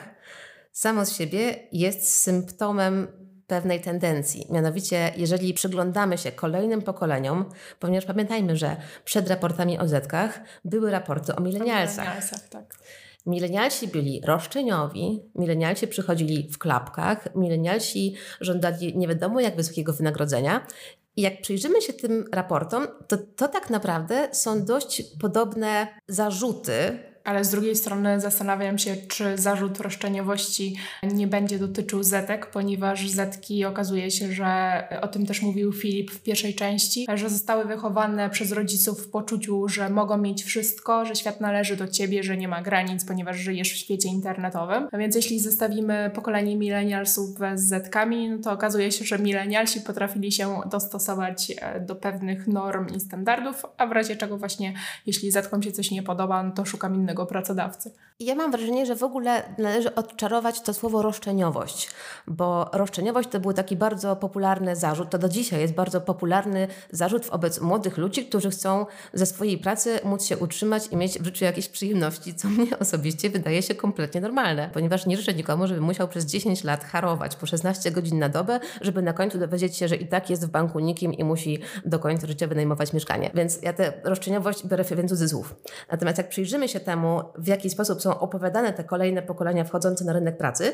[0.72, 3.08] samo z siebie jest symptomem
[3.50, 4.47] pewnej tendencji.
[4.50, 7.45] Mianowicie, jeżeli przyglądamy się kolejnym pokoleniom,
[7.80, 8.76] ponieważ pamiętajmy, że
[9.06, 12.06] przed raportami o zetkach były raporty o milenialsach.
[12.06, 12.80] milenialsach tak.
[13.26, 20.68] Milenialsi byli roszczeniowi, milenialsi przychodzili w klapkach, milenialsi żądali nie wiadomo jak wysokiego wynagrodzenia
[21.16, 27.43] i jak przyjrzymy się tym raportom, to, to tak naprawdę są dość podobne zarzuty Ale
[27.43, 34.11] z drugiej strony zastanawiam się, czy zarzut roszczeniowości nie będzie dotyczył zetek, ponieważ zetki okazuje
[34.11, 39.01] się, że o tym też mówił Filip w pierwszej części, że zostały wychowane przez rodziców
[39.01, 43.05] w poczuciu, że mogą mieć wszystko, że świat należy do ciebie, że nie ma granic,
[43.05, 44.88] ponieważ żyjesz w świecie internetowym.
[44.91, 50.32] A więc jeśli zestawimy pokolenie milenialsów z zetkami, no to okazuje się, że milenialsi potrafili
[50.32, 54.74] się dostosować e, do pewnych norm i standardów, a w razie czego właśnie
[55.05, 57.91] jeśli zetkom się coś nie podoba, no to szukam innego pracodawcy.
[58.20, 61.89] Ja mam wrażenie, że w ogóle należy odczarować to słowo roszczeniowość,
[62.28, 67.26] bo roszczeniowość to był taki bardzo popularny zarzut, to do dzisiaj jest bardzo popularny zarzut
[67.26, 71.45] wobec młodych ludzi, którzy chcą ze swojej pracy móc się utrzymać i mieć w życiu
[71.45, 76.07] jakieś przyjemności, co mnie osobiście wydaje się kompletnie normalne, ponieważ nie życzę nikomu, żeby musiał
[76.07, 79.95] przez 10 lat harować po 16 godzin na dobę, żeby na końcu dowiedzieć się, że
[79.95, 83.32] i tak jest w banku nikim i musi do końca życia wynajmować mieszkanie.
[83.34, 85.55] Więc ja tę roszczeniowość biorę w cudzysłów.
[85.91, 86.99] Natomiast jak przyjrzymy się temu,
[87.38, 90.74] w jaki sposób są opowiadane te kolejne pokolenia wchodzące na rynek pracy,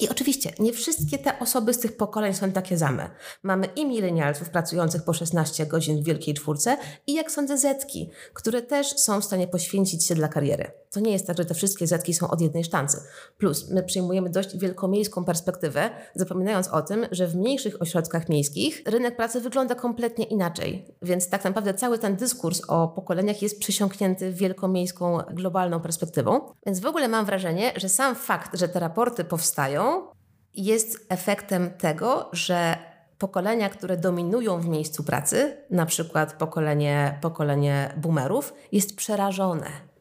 [0.00, 3.10] i oczywiście nie wszystkie te osoby z tych pokoleń są takie same.
[3.42, 6.76] Mamy i milenialców pracujących po 16 godzin w Wielkiej Czwórce
[7.06, 10.70] i jak sądzę zetki, które też są w stanie poświęcić się dla kariery.
[10.94, 13.00] To nie jest tak, że te wszystkie zetki są od jednej sztancy.
[13.38, 19.16] Plus my przyjmujemy dość wielkomiejską perspektywę, zapominając o tym, że w mniejszych ośrodkach miejskich rynek
[19.16, 20.94] pracy wygląda kompletnie inaczej.
[21.02, 26.40] Więc tak naprawdę cały ten dyskurs o pokoleniach jest przysiągnięty wielkomiejską, globalną perspektywą.
[26.66, 30.06] Więc w ogóle mam wrażenie, że sam fakt, że te raporty powstają,
[30.54, 32.76] jest efektem tego, że
[33.18, 39.93] pokolenia, które dominują w miejscu pracy, na przykład pokolenie, pokolenie boomerów, jest przerażone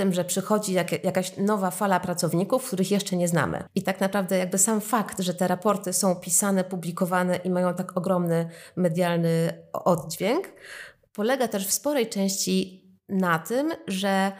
[0.00, 3.64] tym, że przychodzi jak, jakaś nowa fala pracowników, których jeszcze nie znamy.
[3.74, 7.96] I tak naprawdę jakby sam fakt, że te raporty są pisane, publikowane i mają tak
[7.96, 10.48] ogromny medialny oddźwięk,
[11.12, 14.32] polega też w sporej części na tym, że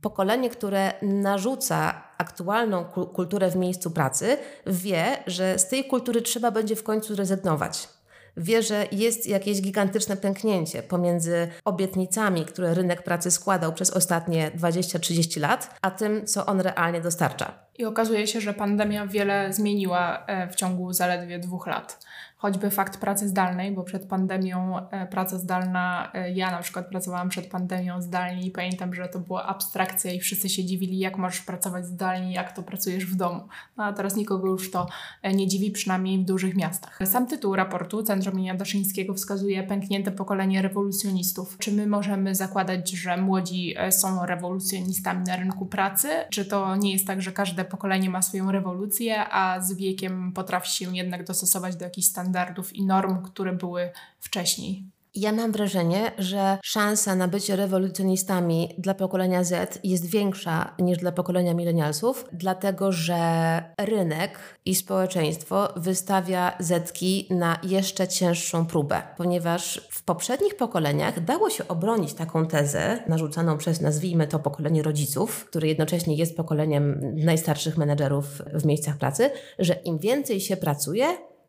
[0.00, 6.76] pokolenie, które narzuca aktualną kulturę w miejscu pracy, wie, że z tej kultury trzeba będzie
[6.76, 7.88] w końcu rezygnować
[8.36, 15.40] wie, że jest jakieś gigantyczne pęknięcie pomiędzy obietnicami, które rynek pracy składał przez ostatnie 20-30
[15.40, 17.66] lat, a tym, co on realnie dostarcza.
[17.78, 22.06] I okazuje się, że pandemia wiele zmieniła e, w ciągu zaledwie dwóch lat
[22.36, 27.28] choćby fakt pracy zdalnej, bo przed pandemią e, praca zdalna, e, ja na przykład pracowałam
[27.28, 31.40] przed pandemią zdalnie i pamiętam, że to była abstrakcja i wszyscy się dziwili, jak możesz
[31.40, 33.48] pracować zdalnie, jak to pracujesz w domu.
[33.76, 34.86] No a teraz nikogo już to
[35.22, 36.98] e, nie dziwi, przynajmniej w dużych miastach.
[37.04, 41.56] Sam tytuł raportu Centrum imienia Daszyńskiego wskazuje pęknięte pokolenie rewolucjonistów.
[41.58, 46.08] Czy my możemy zakładać, że młodzi są rewolucjonistami na rynku pracy?
[46.30, 50.70] Czy to nie jest tak, że każde pokolenie ma swoją rewolucję, a z wiekiem potrafi
[50.70, 54.96] się jednak dostosować do jakichś standardów standardów i norm, które były wcześniej.
[55.16, 61.12] Ja mam wrażenie, że szansa na bycie rewolucjonistami dla pokolenia Z jest większa niż dla
[61.12, 70.02] pokolenia milenialsów, dlatego że rynek i społeczeństwo wystawia Zetki na jeszcze cięższą próbę, ponieważ w
[70.02, 76.14] poprzednich pokoleniach dało się obronić taką tezę narzucaną przez, nazwijmy to, pokolenie rodziców, które jednocześnie
[76.14, 81.06] jest pokoleniem najstarszych menedżerów w miejscach pracy, że im więcej się pracuje,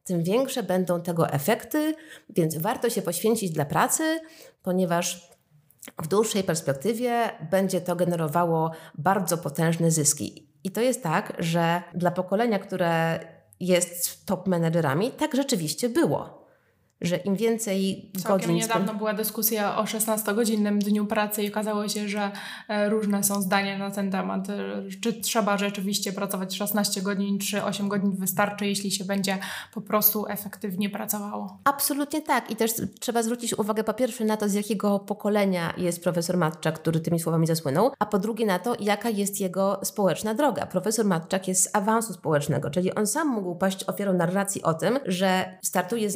[0.08, 1.96] tym większe będą tego efekty,
[2.30, 4.20] więc warto się poświęcić dla pracy,
[4.64, 5.32] ponieważ
[6.02, 10.48] w dłuższej perspektywie będzie to generowało bardzo potężne zyski.
[10.64, 13.20] I to jest tak, że dla pokolenia, które
[13.60, 16.47] jest top menedżerami, tak rzeczywiście było
[17.02, 18.56] że im więcej Całkiem godzin...
[18.56, 22.32] niedawno była dyskusja o 16-godzinnym dniu pracy i okazało się, że
[22.68, 24.50] e, różne są zdania na ten temat.
[24.50, 29.38] E, czy trzeba rzeczywiście pracować 16 godzin, czy 8 godzin wystarczy, jeśli się będzie
[29.74, 31.60] po prostu efektywnie pracowało?
[31.64, 32.52] Absolutnie tak.
[32.52, 36.80] I też trzeba zwrócić uwagę po pierwsze na to, z jakiego pokolenia jest profesor Matczak,
[36.80, 40.66] który tymi słowami zasłynął, a po drugie na to, jaka jest jego społeczna droga.
[40.66, 45.00] Profesor Matczak jest z awansu społecznego, czyli on sam mógł paść ofiarą narracji o tym,
[45.06, 46.16] że startuje z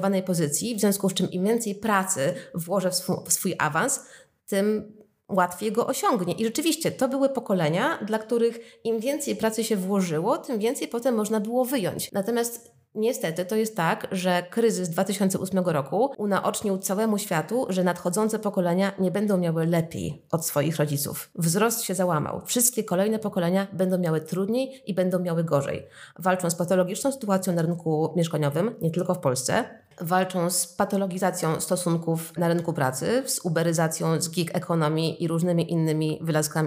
[0.00, 4.00] nieuprzywilejowanych pozycji, w związku z czym im więcej pracy włożę w swój, w swój awans,
[4.46, 4.92] tym
[5.28, 6.34] łatwiej go osiągnie.
[6.34, 11.14] I rzeczywiście to były pokolenia, dla których im więcej pracy się włożyło, tym więcej potem
[11.14, 12.12] można było wyjąć.
[12.12, 18.92] Natomiast Niestety to jest tak, że kryzys 2008 roku unaocznił całemu światu, że nadchodzące pokolenia
[18.98, 21.30] nie będą miały lepiej od swoich rodziców.
[21.34, 22.42] Wzrost się załamał.
[22.46, 25.86] Wszystkie kolejne pokolenia będą miały trudniej i będą miały gorzej.
[26.18, 29.64] Walczą z patologiczną sytuacją na rynku mieszkaniowym, nie tylko w Polsce,
[30.00, 36.20] walczą z patologizacją stosunków na rynku pracy, z uberyzacją, z gig economy i różnymi innymi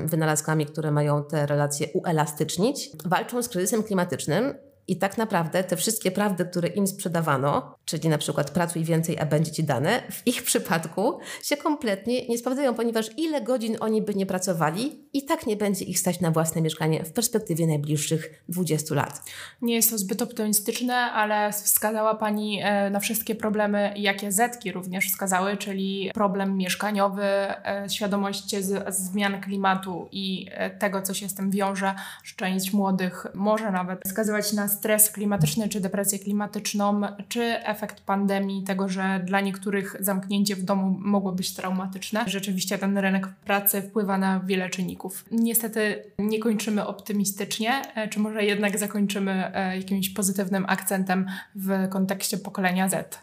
[0.06, 2.90] wynalazkami, które mają te relacje uelastycznić.
[3.06, 4.54] Walczą z kryzysem klimatycznym,
[4.88, 9.26] I tak naprawdę te wszystkie prawdy, które im sprzedawano, czyli na przykład pracuj więcej, a
[9.26, 14.16] będzie ci dane, w ich przypadku się kompletnie nie sprawdzają, ponieważ ile godzin oni by
[14.16, 18.96] nie pracowali, i tak nie będzie ich stać na własne mieszkanie w perspektywie najbliższych 20
[18.96, 19.24] lat.
[19.62, 25.08] Nie jest to zbyt optymistyczne, ale wskazała Pani e, na wszystkie problemy, jakie Zetki również
[25.08, 28.56] wskazały, czyli problem mieszkaniowy, e, świadomość
[28.88, 34.00] zmian klimatu i e, tego, co się z tym wiąże, że część młodych może nawet
[34.06, 40.56] wskazywać na stres klimatyczny, czy depresję klimatyczną, czy efekt pandemii, tego, że dla niektórych zamknięcie
[40.56, 42.24] w domu mogło być traumatyczne.
[42.28, 45.26] Rzeczywiście ten rynek pracy wpływa na wiele czynników.
[45.32, 52.38] Niestety nie kończymy optymistycznie, e, czy może jednak zakończymy e, jakimś pozytywnym akcentem w kontekście
[52.38, 53.20] pokolenia Z.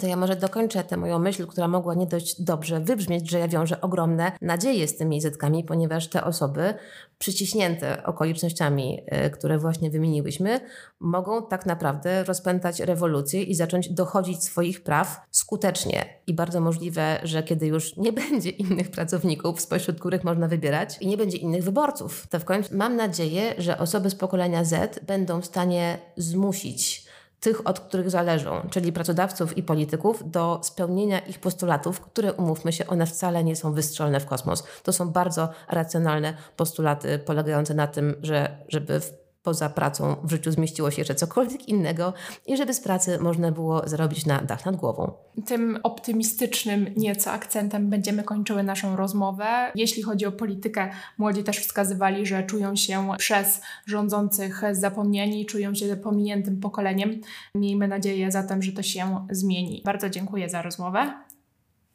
[0.00, 3.48] To ja może dokończę tę moją myśl, która mogła nie dość dobrze wybrzmieć, że ja
[3.48, 6.74] wiążę ogromne nadzieje z tymi zetkami, ponieważ te osoby
[7.18, 10.60] przyciśnięte okolicznościami, e, które właśnie wymieniłyśmy,
[11.00, 16.04] mogą tak naprawdę rozpętać rewolucję i zacząć dochodzić swoich praw skutecznie.
[16.26, 21.06] I bardzo możliwe, że kiedy już nie będzie innych pracowników, spośród których można wybierać, i
[21.06, 25.40] nie będzie innych wyborców, to w końcu mam nadzieję, że osoby z pokolenia Z będą
[25.40, 27.07] w stanie zmusić
[27.40, 32.86] tych, od których zależą, czyli pracodawców i polityków, do spełnienia ich postulatów, które, umówmy się,
[32.86, 34.64] one wcale nie są wystrzelne w kosmos.
[34.82, 40.52] To są bardzo racjonalne postulaty polegające na tym, że żeby w poza pracą w życiu
[40.52, 42.12] zmieściło się jeszcze cokolwiek innego
[42.46, 45.12] i żeby z pracy można było zarobić na dach nad głową.
[45.46, 49.72] Tym optymistycznym nieco akcentem będziemy kończyły naszą rozmowę.
[49.74, 55.96] Jeśli chodzi o politykę, młodzi też wskazywali, że czują się przez rządzących zapomniani, czują się
[55.96, 57.20] pominiętym pokoleniem.
[57.54, 59.82] Miejmy nadzieję zatem, że to się zmieni.
[59.84, 61.12] Bardzo dziękuję za rozmowę.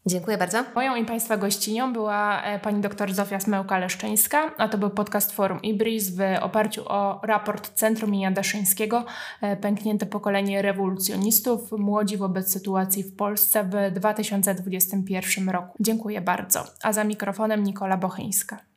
[0.06, 0.64] Dziękuję bardzo.
[0.76, 5.62] Moją i Państwa gościnią była e, pani dr Zofia Smełka-Leszczyńska, a to był podcast Forum
[5.62, 9.06] Ibris w oparciu o raport Centrum imienia Daszyńskiego
[9.42, 15.78] e, Pęknięte pokolenie rewolucjonistów, młodzi wobec sytuacji w Polsce w 2021 roku.
[15.80, 16.64] Dziękuję bardzo.
[16.82, 18.73] A za mikrofonem Nikola Bochyńska.